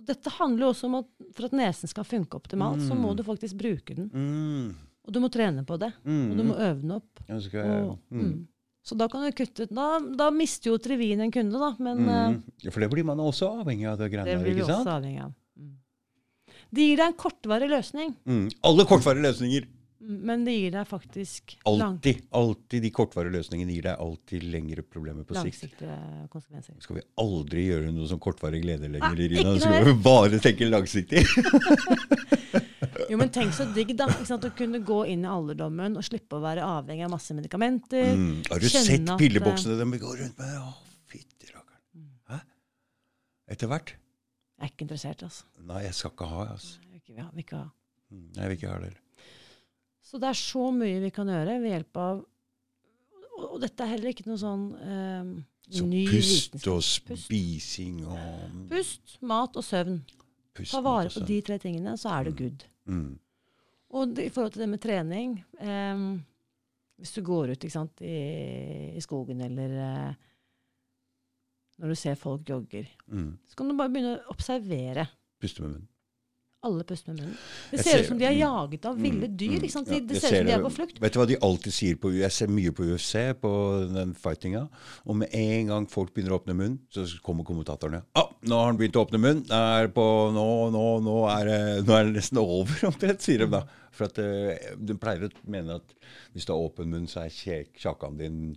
[0.00, 3.10] Så dette handler jo også om at for at nesen skal funke optimalt, så må
[3.12, 3.16] Mm.
[3.18, 4.08] du faktisk bruke den.
[4.08, 4.70] Mm.
[5.06, 5.92] Og du må trene på det.
[6.06, 6.30] Mm.
[6.30, 7.20] Og du må øve den opp.
[7.44, 8.46] Skal Og, mm.
[8.82, 11.74] Så da kan du kutte ut Da, da mister jo Trevin en kunde, da.
[11.78, 12.72] Men eh, Mm.
[12.72, 15.32] For det blir man også avhengig av, det greiene det blir vi også avhengig av.
[15.58, 15.74] Mm.
[16.72, 18.50] Det gir deg en kortvarig løsning, Mm.
[18.64, 19.66] Alle kortvarige løsninger.
[20.00, 22.22] Men det gir deg faktisk Alltid.
[22.36, 25.60] Alltid de kortvarige løsningene gir deg alltid lengre problemer på sikt.
[25.60, 25.98] langsiktige
[26.32, 26.78] konsekvenser.
[26.80, 29.56] Skal vi aldri gjøre noe som kortvarig glede lenger, Nei, Irina?
[29.60, 31.26] Skal vi bare tenke langsiktig?
[33.10, 34.06] Jo, men tenk så digg, da.
[34.06, 38.12] Å kunne gå inn i alderdommen og slippe å være avhengig av masse medikamenter.
[38.14, 38.36] Mm.
[38.46, 40.52] Har du sett at, eh, pilleboksene de går rundt med?
[40.60, 40.70] Å,
[41.10, 41.82] fytti rakkeren.
[41.96, 42.12] Mm.
[42.30, 42.38] Hæ?
[43.56, 43.94] Etter hvert?
[44.60, 45.48] Jeg er ikke interessert, altså.
[45.66, 46.78] Nei, jeg skal ikke ha, altså.
[46.86, 47.68] Jeg vil ikke, ha.
[48.10, 48.26] Mm.
[48.28, 48.92] Nei, Jeg vil ikke ha det.
[50.10, 52.20] Så det er så mye vi kan gjøre ved hjelp av
[53.38, 55.28] Og, og dette er heller ikke noe sånn eh,
[55.70, 60.00] Så ny pust og spising og Pust, mat og søvn.
[60.58, 62.64] pust Ta vare på de tre tingene, så er du good.
[62.90, 63.12] Mm.
[63.94, 66.02] Og det, i forhold til det med trening eh,
[67.00, 70.26] Hvis du går ut sant, i, i skogen eller eh,
[71.80, 73.38] når du ser folk jogger, Mm.
[73.48, 75.06] så kan du bare begynne å observere.
[75.40, 75.86] Puste med munnen.
[76.62, 77.36] Alle puster med munnen.
[77.70, 79.62] Det ser ser- ut som de er mm, jaget av ville dyr.
[79.62, 79.88] ikke sant?
[79.88, 80.98] De, Ja, det ser ut som de er på flukt.
[81.00, 83.52] Vet du hva de alltid sier på Jeg ser mye på UFC, på
[83.94, 84.66] den fightinga.
[85.06, 88.02] Og med en gang folk begynner å åpne munn, så kommer kommentatorene.
[88.14, 89.42] Ah, 'Nå har han begynt å åpne munn.
[89.96, 90.04] På,
[90.36, 93.64] nå, nå, nå, er nå er det nesten over', omtrent, sier de da.
[93.90, 95.94] For at eh, de pleier å mene at
[96.34, 97.32] hvis du har åpen munn, så er
[97.72, 98.56] kjakan din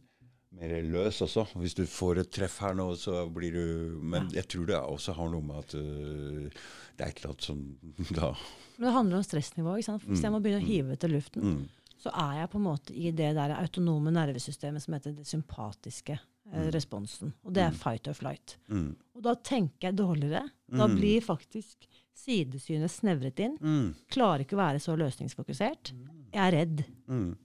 [0.54, 1.47] mer løs også.
[1.58, 5.16] Hvis du får et treff her nå, så blir du Men jeg tror det også
[5.18, 6.64] har noe med at eh,
[6.98, 7.62] det er et eller annet som
[8.20, 8.34] da
[8.78, 9.78] Men det handler om stressnivå.
[9.78, 10.04] ikke sant?
[10.10, 11.64] Hvis jeg må begynne å hive til luften, mm,
[12.04, 16.18] så er jeg på en måte i det der autonome nervesystemet som heter det sympatiske
[16.52, 17.32] eh, responsen.
[17.46, 18.58] Og det er fight or flight.
[18.68, 20.50] mm, Og da tenker jeg dårligere.
[20.74, 20.98] Da Mm.
[21.00, 23.56] blir faktisk sidesynet snevret inn.
[23.62, 25.94] mm, Klarer ikke å være så løsningsfokusert.
[26.34, 26.84] Jeg er redd.
[27.08, 27.36] mm,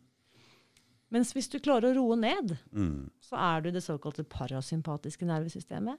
[1.10, 3.08] Mens hvis du klarer å roe ned, mm.
[3.24, 5.96] så er du det såkalte parasympatiske nervesystemet.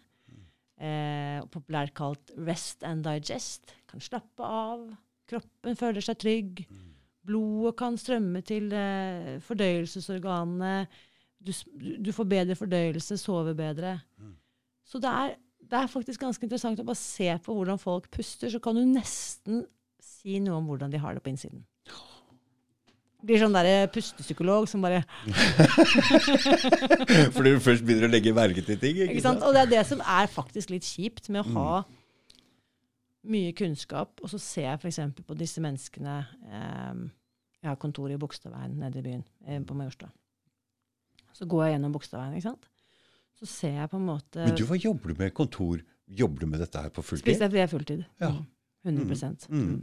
[0.79, 3.73] Eh, populært kalt rest and digest.
[3.89, 4.85] Kan slappe av.
[5.29, 6.63] Kroppen føler seg trygg.
[7.27, 10.87] Blodet kan strømme til eh, fordøyelsesorganene.
[11.39, 11.51] Du,
[11.99, 13.97] du får bedre fordøyelse, sover bedre.
[14.87, 18.49] Så det er, det er faktisk ganske interessant å bare se på hvordan folk puster,
[18.49, 19.65] så kan du nesten
[20.03, 21.61] si noe om hvordan de har det på innsiden.
[23.19, 25.01] Blir sånn der pustepsykolog som bare
[27.35, 28.95] Fordi du først begynner å legge merke til ting.
[28.95, 29.43] Ikke, Ikke sant?
[29.43, 31.71] Og det er det som er faktisk litt kjipt med å ha
[33.29, 34.99] mye kunnskap, og så ser jeg f.eks.
[35.27, 36.13] på disse menneskene
[36.47, 37.01] eh,
[37.59, 40.07] Jeg har kontor i Bogstadveien nede i byen, eh, på Majorstua.
[41.35, 42.65] Så går jeg gjennom Bogstadveien, ikke sant.
[43.39, 45.75] Så ser jeg på en måte Men du, hva jobber du med kontor?
[46.09, 47.27] Jobber du med dette her på fulltid?
[47.27, 48.01] Spiser jeg fulltid.
[48.23, 48.31] Ja.
[48.31, 48.45] Mm.
[48.87, 49.59] 100 Mm.
[49.59, 49.79] Mm.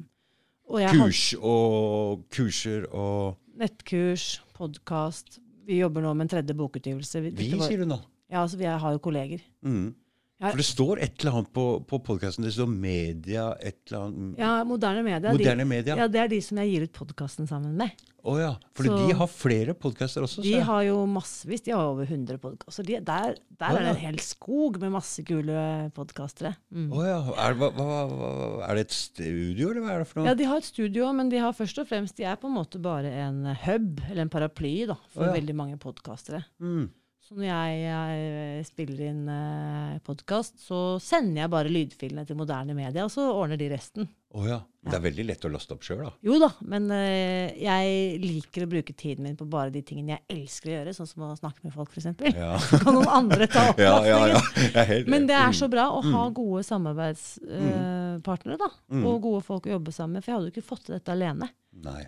[0.67, 5.39] Og Kurs og kurser og nettkurs, podkast.
[5.67, 7.23] Vi jobber nå med en tredje bokutgivelse.
[7.23, 8.01] Vi, vi sier du nå.
[8.31, 9.45] Ja, altså, vi har jo kolleger.
[9.63, 9.95] Mm.
[10.37, 10.51] Ja.
[10.51, 12.45] For det står et eller annet på, på podkasten.
[12.45, 15.33] Det står media, et eller annet Ja, moderne media.
[15.33, 15.95] Moderne de, media.
[15.95, 16.13] Ja, ja.
[16.13, 18.05] det er de som jeg gir ut podkasten sammen med.
[18.43, 18.51] ja.
[18.77, 20.45] For de har flere podkaster også.
[20.45, 21.65] De så har jo massevis.
[21.65, 22.85] De har over 100 podkaster.
[22.85, 25.57] De, der der Å, er det en hel skog med masse kule
[25.97, 26.53] podkastere.
[26.69, 26.91] Mm.
[26.93, 27.17] oh, ja.
[27.47, 28.31] Er, hva, hva, hva,
[28.69, 30.29] er det et studio, eller hva er det for noe?
[30.29, 32.59] Ja, de har et studio, men de har først og fremst De er på en
[32.59, 35.39] måte bare en hub, eller en paraply, da, for Å, ja.
[35.41, 36.45] veldig mange podkastere.
[36.61, 36.91] Mm.
[37.27, 42.71] Så når jeg, jeg spiller inn eh, podkast, så sender jeg bare lydfilene til moderne
[42.79, 44.07] media, og så ordner de resten.
[44.37, 44.59] Å ja.
[44.61, 44.91] ja.
[44.93, 46.13] Det er veldig lett å laste opp sjøl, da.
[46.23, 50.23] Jo da, men eh, jeg liker å bruke tiden min på bare de tingene jeg
[50.37, 52.07] elsker å gjøre, sånn som å snakke med folk, f.eks.
[52.37, 52.53] Ja.
[52.69, 54.71] Så kan noen andre ta ja, ja, opplastningen.
[54.77, 54.85] ja.
[54.93, 55.59] Helt Men det er Mm.
[55.65, 58.71] så bra å ha gode samarbeidspartnere, da.
[58.95, 59.03] Mm.
[59.11, 60.23] Og gode folk å jobbe sammen med.
[60.23, 61.51] For jeg hadde jo ikke fått til dette alene.
[61.83, 62.05] Nei.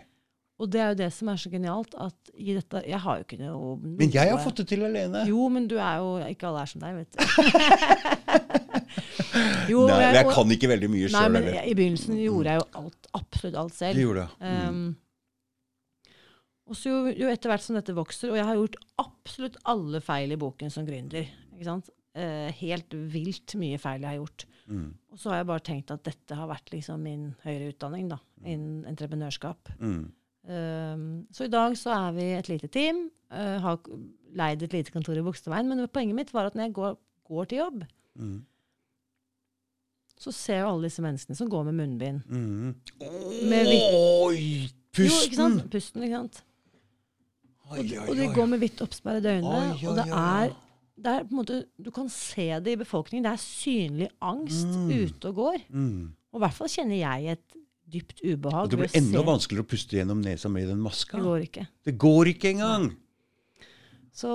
[0.59, 3.25] Og det er jo det som er så genialt, at i dette Jeg har jo
[3.29, 5.21] ikke noe Men jeg har fått det til alene.
[5.29, 7.19] Jo, men du er jo Ikke alle er som deg, vet du.
[9.73, 11.63] jo, Nei, jeg- jeg kan ikke veldig mye sjøl men heller.
[11.71, 13.95] i begynnelsen gjorde jeg jo alt, absolutt alt selv.
[13.95, 14.33] Det gjorde jeg.
[14.41, 14.47] Mm.
[14.69, 14.97] Um,
[16.69, 20.01] og så jo, jo etter hvert som dette vokser, og jeg har gjort absolutt alle
[20.05, 21.25] feil i boken som gründer.
[21.55, 21.87] Ikke sant?
[22.19, 24.45] Uh, helt vilt mye feil jeg har gjort.
[24.69, 24.91] Mm.
[25.15, 28.19] Og så har jeg bare tenkt at dette har vært liksom min høyere utdanning da,
[28.45, 29.69] innen entreprenørskap.
[29.81, 30.11] Mm.
[30.49, 33.11] Um, så i dag så er vi et lite team.
[33.31, 33.79] Uh, har
[34.39, 35.69] leid et lite kontor i Bogstadveien.
[35.69, 37.83] Men poenget mitt var at når jeg går, går til jobb,
[38.19, 38.39] Mm.
[40.19, 42.21] så ser jeg alle disse menneskene som går med munnbind.
[42.27, 42.75] Mm.
[43.51, 44.71] Med Oi!
[44.99, 45.37] Jo, ikke Pusten!
[45.39, 45.69] sant?
[45.71, 46.41] Pusten, ikke sant?
[47.71, 49.53] Oi, Og de går med hvitt oppsperrede øyne.
[49.87, 50.55] Og det er,
[50.99, 53.25] det er på en måte, Du kan se det i befolkningen.
[53.29, 54.89] Det er synlig angst Mm.
[55.05, 55.59] ute og går.
[55.69, 56.11] Mm.
[56.33, 57.57] Og i hvert fall kjenner jeg et
[57.91, 58.67] dypt ubehag.
[58.67, 61.17] Og det blir enda vanskeligere å puste gjennom nesa med den maska.
[61.19, 61.67] Det går ikke.
[61.89, 62.89] Det går ikke engang!
[64.13, 64.31] Så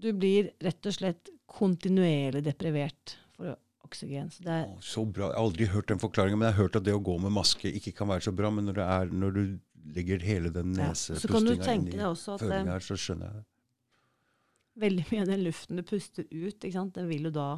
[0.00, 4.30] du- blir rett og slett kontinuerlig deprivert for oksygen.
[4.30, 5.30] Så det er, oh, så bra.
[5.30, 7.32] Jeg har aldri hørt den forklaringen, men jeg har hørt at det å gå med
[7.32, 8.50] maske ikke kan være så bra.
[8.50, 9.42] Men når, det er, når du
[9.94, 13.44] legger hele den nesepustinga ja, inn i det- følinga her, så skjønner jeg det.
[14.76, 17.48] veldig mye av den luften du puster ut, den vil jo da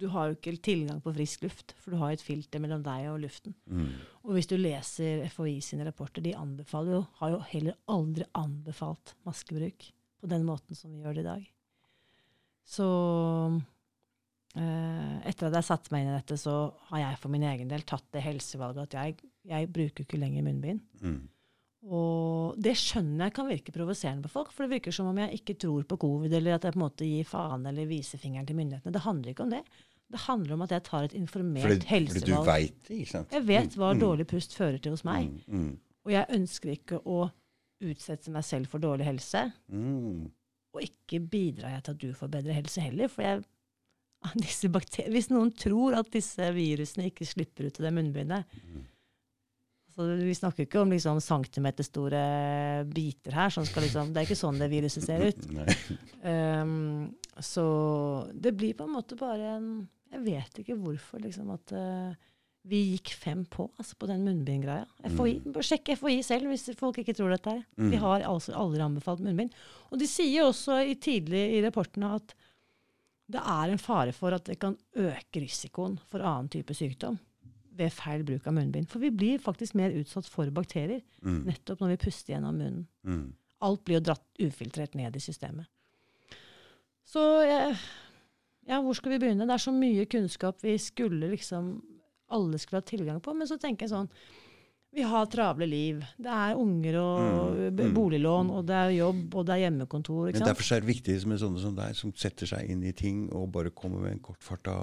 [0.00, 3.08] Du har jo ikke tilgang på frisk luft, for du har et filter mellom deg
[3.10, 3.54] og luften.
[3.68, 3.90] Mm.
[4.24, 9.14] Og hvis du leser FHI sine rapporter, de anbefaler jo, har jo heller aldri anbefalt
[9.28, 9.90] maskebruk
[10.20, 11.50] på den måten som vi gjør det i dag.
[12.70, 12.86] Så
[14.54, 16.56] eh, etter at jeg satte meg inn i dette, så
[16.92, 20.46] har jeg for min egen del tatt det helsevalget at jeg, jeg bruker ikke lenger
[20.46, 20.82] munnbind.
[21.02, 21.20] Mm.
[21.88, 25.40] Og det skjønner jeg kan virke provoserende på folk, for det virker som om jeg
[25.40, 28.48] ikke tror på covid, eller at jeg på en måte gir faen eller viser fingeren
[28.48, 28.92] til myndighetene.
[28.92, 29.62] Det handler ikke om det.
[30.10, 33.32] Det handler om at jeg tar et informert Fordi, fordi du vet det, ikke sant?
[33.32, 35.28] Jeg vet hva Mm, dårlig pust fører til hos meg.
[35.46, 37.30] Mm, mm, Og jeg ønsker ikke å
[37.80, 39.52] utsette meg selv for dårlig helse.
[39.70, 40.30] mm.
[40.74, 43.08] Og ikke bidrar jeg til at du får bedre helse heller.
[43.08, 43.42] For jeg
[45.10, 48.44] Hvis noen tror at disse virusene ikke slipper ut av det munnbindet
[49.90, 53.50] så Vi snakker ikke om liksom centimeterstore biter her.
[53.50, 55.46] Som skal liksom, det er ikke sånn det viruset ser ut.
[56.20, 57.62] Um, så
[58.36, 59.68] det blir på en måte bare en
[60.10, 62.14] Jeg vet ikke hvorfor, liksom, at uh,
[62.70, 64.84] vi gikk fem på altså på den munnbindgreia.
[65.06, 67.54] FHI, bare Sjekk FHI selv hvis folk ikke tror dette.
[67.56, 67.62] her.
[67.78, 67.90] Mm.
[67.94, 69.54] De har altså aldri anbefalt munnbind.
[69.90, 72.34] Og de sier også i tidlig i rapportene at
[73.30, 77.16] det er en fare for at det kan øke risikoen for annen type sykdom
[77.78, 78.88] ved feil bruk av munnbind.
[78.90, 81.44] For vi blir faktisk mer utsatt for bakterier Mm.
[81.46, 82.86] nettopp når vi puster gjennom munnen.
[83.06, 83.32] Mm.
[83.62, 85.68] Alt blir jo dratt ufiltrert ned i systemet.
[87.04, 87.76] Så eh,
[88.70, 89.46] ja, hvor skal vi begynne?
[89.48, 91.72] Det er så mye kunnskap vi skulle liksom
[92.30, 93.34] alle skulle ha tilgang på.
[93.34, 94.10] Men så tenker jeg sånn
[94.94, 96.00] Vi har travle liv.
[96.18, 97.18] Det er unger og
[97.60, 100.24] Mm, mm, boliglån, og det er jobb, og det er hjemmekontor.
[100.28, 100.46] Ikke sant?
[100.46, 103.20] Men derfor er det viktig med sånne som deg, som setter seg inn i ting
[103.32, 104.74] og bare kommer med en kortfarta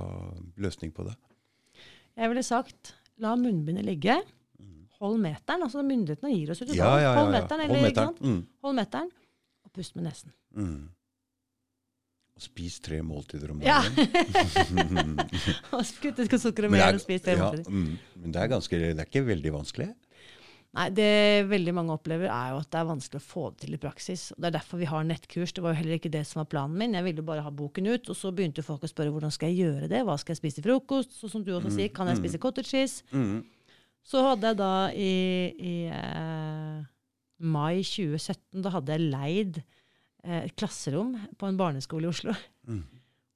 [0.55, 1.15] løsning på det.
[2.15, 4.15] Jeg ville sagt la munnbindet ligge.
[5.01, 5.61] Hold meteren.
[5.67, 7.15] altså Myndighetene gir oss ut Ja, ja, ja.
[7.19, 8.15] Hold meteren, eller, Hold meteren.
[8.21, 8.39] Mm.
[8.65, 9.11] Hold meteren,
[9.65, 10.31] og pust med nesen.
[10.55, 10.89] Mm.
[12.37, 13.79] Og spis tre måltider om Ja.
[13.81, 15.17] dagen.
[15.73, 17.71] Og Kutte sukker og mel og spis tre ja, måltider.
[17.73, 19.87] mm, men det er, ganske, det er ikke veldig vanskelig.
[20.77, 21.07] Nei, Det
[21.49, 24.27] veldig mange opplever, er jo at det er vanskelig å få det til i praksis.
[24.35, 25.53] Og Det er derfor vi har nettkurs.
[25.55, 26.93] Det var jo heller ikke det som var planen min.
[26.93, 28.09] Jeg ville bare ha boken ut.
[28.13, 30.03] Og så begynte folk å spørre hvordan skal jeg gjøre det.
[30.05, 31.15] Hva skal jeg spise til frokost?
[31.17, 33.01] Så som du også sier, kan jeg spise cottage cheese?
[33.15, 33.39] Mm.
[34.05, 35.09] Så hadde jeg da i,
[35.57, 36.85] i eh,
[37.41, 39.57] mai 2017 da hadde jeg leid
[40.23, 42.33] et klasserom på en barneskole i Oslo.
[42.67, 42.81] Mm.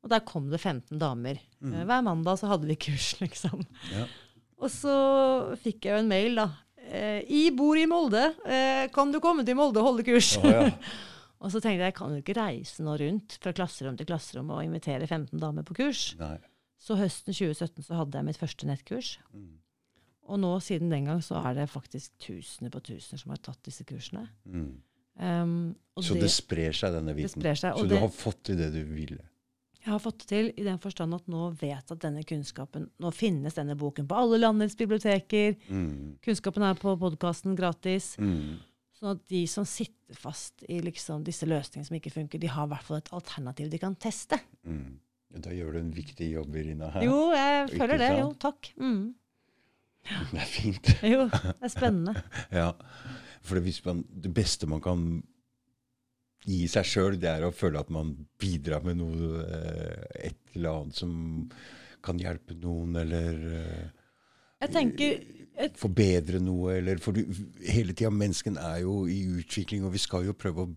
[0.02, 1.40] Og der kom det 15 damer.
[1.62, 1.76] Mm.
[1.86, 3.62] hver mandag så hadde vi kurs, liksom.
[3.94, 4.08] Ja.
[4.62, 4.96] Og så
[5.62, 6.50] fikk jeg jo en mail, da.
[6.92, 8.24] Eh, I bor i Molde.
[8.46, 10.36] Eh, kan du komme til Molde og holde kurs?
[10.42, 10.68] Oh, ja.
[11.42, 14.52] og så tenkte jeg jeg kan jo ikke reise nå rundt fra klasserom til klasserom
[14.54, 16.12] og invitere 15 damer på kurs.
[16.22, 16.38] Nei.
[16.82, 19.16] Så høsten 2017 så hadde jeg mitt første nettkurs.
[19.38, 19.60] Mm.
[20.32, 23.62] Og nå siden den gang så er det faktisk tusener på tusener som har tatt
[23.68, 24.28] disse kursene.
[24.46, 24.80] Mm.
[25.20, 27.44] Um, Så det, sprer seg, denne det viten.
[27.44, 27.76] seg.
[27.76, 29.20] Så du det, har fått til det du ville.
[29.84, 33.12] jeg har fått det til i den forstand at nå vet at denne kunnskapen Nå
[33.14, 35.56] finnes denne boken på alle landets biblioteker.
[35.70, 36.18] Mm.
[36.24, 38.16] Kunnskapen er på podkasten gratis.
[38.22, 38.60] Mm.
[38.98, 42.68] Sånn at de som sitter fast i liksom disse løsningene som ikke funker, de har
[42.68, 44.38] i hvert fall et alternativ de kan teste.
[44.66, 45.00] Mm.
[45.42, 46.90] Da gjør du en viktig jobb, Irina.
[46.92, 47.06] Her.
[47.08, 48.10] Jo, jeg Ikke føler det.
[48.20, 48.72] Jo, takk.
[48.78, 49.14] Mm.
[50.32, 50.90] Det er fint.
[51.08, 52.14] Jo, det er spennende.
[52.52, 52.72] Ja.
[53.42, 55.06] For man, det beste man kan
[56.46, 60.70] gi seg sjøl, det er å føle at man bidrar med noe, eh, et eller
[60.82, 61.50] annet som
[62.02, 63.90] kan hjelpe noen, eller eh,
[64.62, 65.20] Jeg tenker
[65.62, 67.22] et, forbedre noe, eller For du,
[67.66, 70.74] hele tida, mennesken er jo i utvikling, og vi skal jo prøve å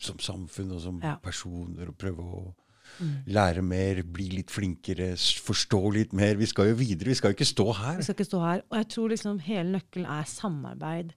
[0.00, 1.16] som samfunn og som Ja.
[1.20, 2.54] personer å prøve å
[2.98, 3.22] Mm.
[3.26, 6.34] lære mer, bli litt flinkere, forstå litt mer.
[6.34, 7.96] Vi skal jo videre, vi skal jo ikke stå her.
[7.98, 8.62] Vi skal ikke stå her.
[8.70, 11.12] Og jeg tror liksom hele nøkkelen er samarbeid.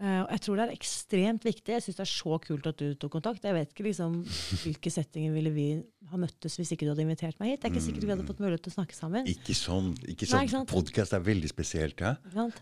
[0.00, 1.74] Eh, og jeg tror det er ekstremt viktig.
[1.74, 3.44] Jeg syns det er så kult at du tok kontakt.
[3.44, 4.14] Jeg vet ikke liksom
[4.62, 5.66] hvilke settinger ville vi
[6.08, 7.60] ha møttes hvis ikke du hadde invitert meg hit.
[7.60, 9.28] Det er ikke sikkert vi hadde fått mulighet til å snakke sammen.
[9.28, 9.92] Ikke sånn.
[10.08, 10.54] ikke Nei, sånn.
[10.54, 10.72] sant?
[10.72, 12.00] Podkast er veldig spesielt.
[12.00, 12.14] Ja?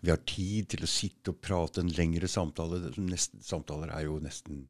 [0.02, 2.82] Vi har tid til å sitte og prate en lengre samtale.
[2.98, 4.66] Nesten, samtaler er jo nesten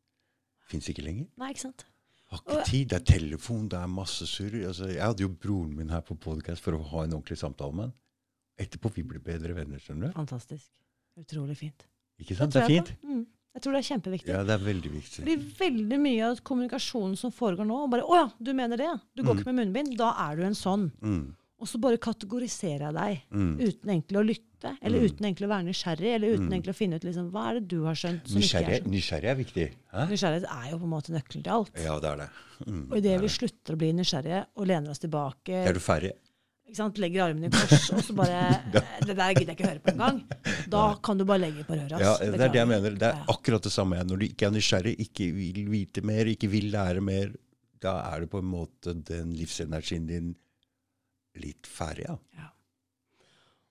[0.69, 1.25] Fins ikke lenger.
[1.41, 1.87] Nei, ikke sant?
[2.29, 2.91] Har ikke tid.
[2.91, 4.59] Det er telefon, det er masse surr.
[4.69, 7.73] Altså, jeg hadde jo broren min her på podkast for å ha en ordentlig samtale
[7.73, 7.95] med han.
[8.61, 10.19] Etterpå vi ble bedre venner, skjønner du.
[10.19, 10.69] Fantastisk.
[11.16, 11.89] Utrolig fint.
[12.21, 12.53] Ikke sant?
[12.53, 12.93] Det, Det er fint.
[13.05, 13.27] Mm.
[13.55, 14.29] Jeg tror det er kjempeviktig.
[14.29, 15.19] Ja, det er veldig viktig.
[15.25, 19.01] Fordi veldig mye av kommunikasjonen som foregår nå, og bare 'Å ja, du mener det.
[19.16, 19.39] Du går Mm.
[19.43, 20.91] ikke med munnbind.' Da er du en sånn.
[21.03, 23.59] Mm, Og så bare kategoriserer jeg deg mm.
[23.59, 25.05] uten egentlig å lytte, eller Mm.
[25.11, 26.53] uten egentlig å være nysgjerrig, eller uten Mm.
[26.53, 28.87] egentlig å finne ut liksom, hva er det du har skjønt som ikke er sånn.
[28.93, 29.75] nysgjerrig er viktig.
[29.93, 30.07] Hæ?
[30.09, 31.71] Nysgjerrighet er jo på en måte nøkkelen til alt.
[31.83, 32.29] Ja, det er det.
[32.69, 35.73] Mm, Og idet det vi er slutter å bli nysgjerrige og lener oss tilbake, Er
[35.73, 36.12] du ferdig?
[37.01, 38.41] Legger armene i kors, og så bare
[39.09, 40.19] Det der gidder jeg ikke høre på engang.
[40.69, 42.01] Da kan du bare legge på røret.
[42.01, 42.97] Ja, det er det jeg mener.
[42.99, 44.01] Det er akkurat det samme.
[44.05, 47.33] Når du ikke er nysgjerrig, ikke vil vite mer, ikke vil lære mer,
[47.83, 50.35] da er det på en måte den livsenergien din
[51.39, 52.16] litt ferdig, ja.
[52.39, 52.49] Ja.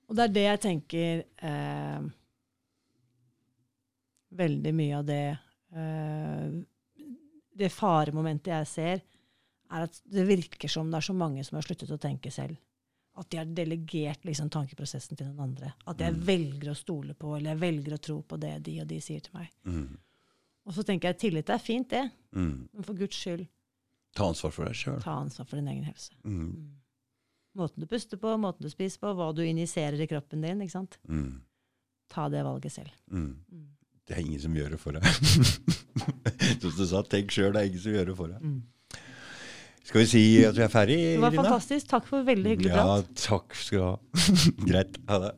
[0.08, 2.06] Og det er det jeg tenker eh,
[4.38, 5.24] Veldig mye av det
[5.76, 6.54] eh,
[7.60, 9.04] Det faremomentet jeg ser,
[9.68, 12.56] er at det virker som det er så mange som har sluttet å tenke selv.
[13.18, 15.72] At de har delegert liksom, tankeprosessen til noen andre.
[15.88, 16.20] At jeg Mm.
[16.28, 19.20] velger å stole på, eller jeg velger å tro på det de og de sier
[19.26, 19.50] til meg.
[19.66, 19.98] Mm.
[20.68, 22.12] Og så tenker jeg tillit er fint, det.
[22.36, 22.68] Mm.
[22.74, 23.48] Men for Guds skyld,
[24.16, 25.02] Ta ansvar for deg sjøl.
[25.02, 26.12] ta ansvar for din egen helse.
[26.24, 26.72] Mm.
[27.58, 30.60] Måten du puster på, måten du spiser på, hva du injiserer i kroppen din.
[30.62, 30.98] ikke sant?
[31.10, 31.42] Mm.
[32.10, 32.90] Ta det valget selv.
[33.12, 33.36] Mm.
[33.52, 33.68] Mm.
[34.06, 35.04] Det er ingen som gjør det for deg.
[36.62, 38.42] Som du sa, tenk sjøl, det er ingen som gjør det for deg.
[39.88, 41.88] Skal vi si at vi er ferdig, Det var fantastisk.
[41.94, 43.94] Takk for veldig hyggelig Ja, takk skal du ha.
[44.70, 44.98] Greit.
[45.08, 45.34] Ha det.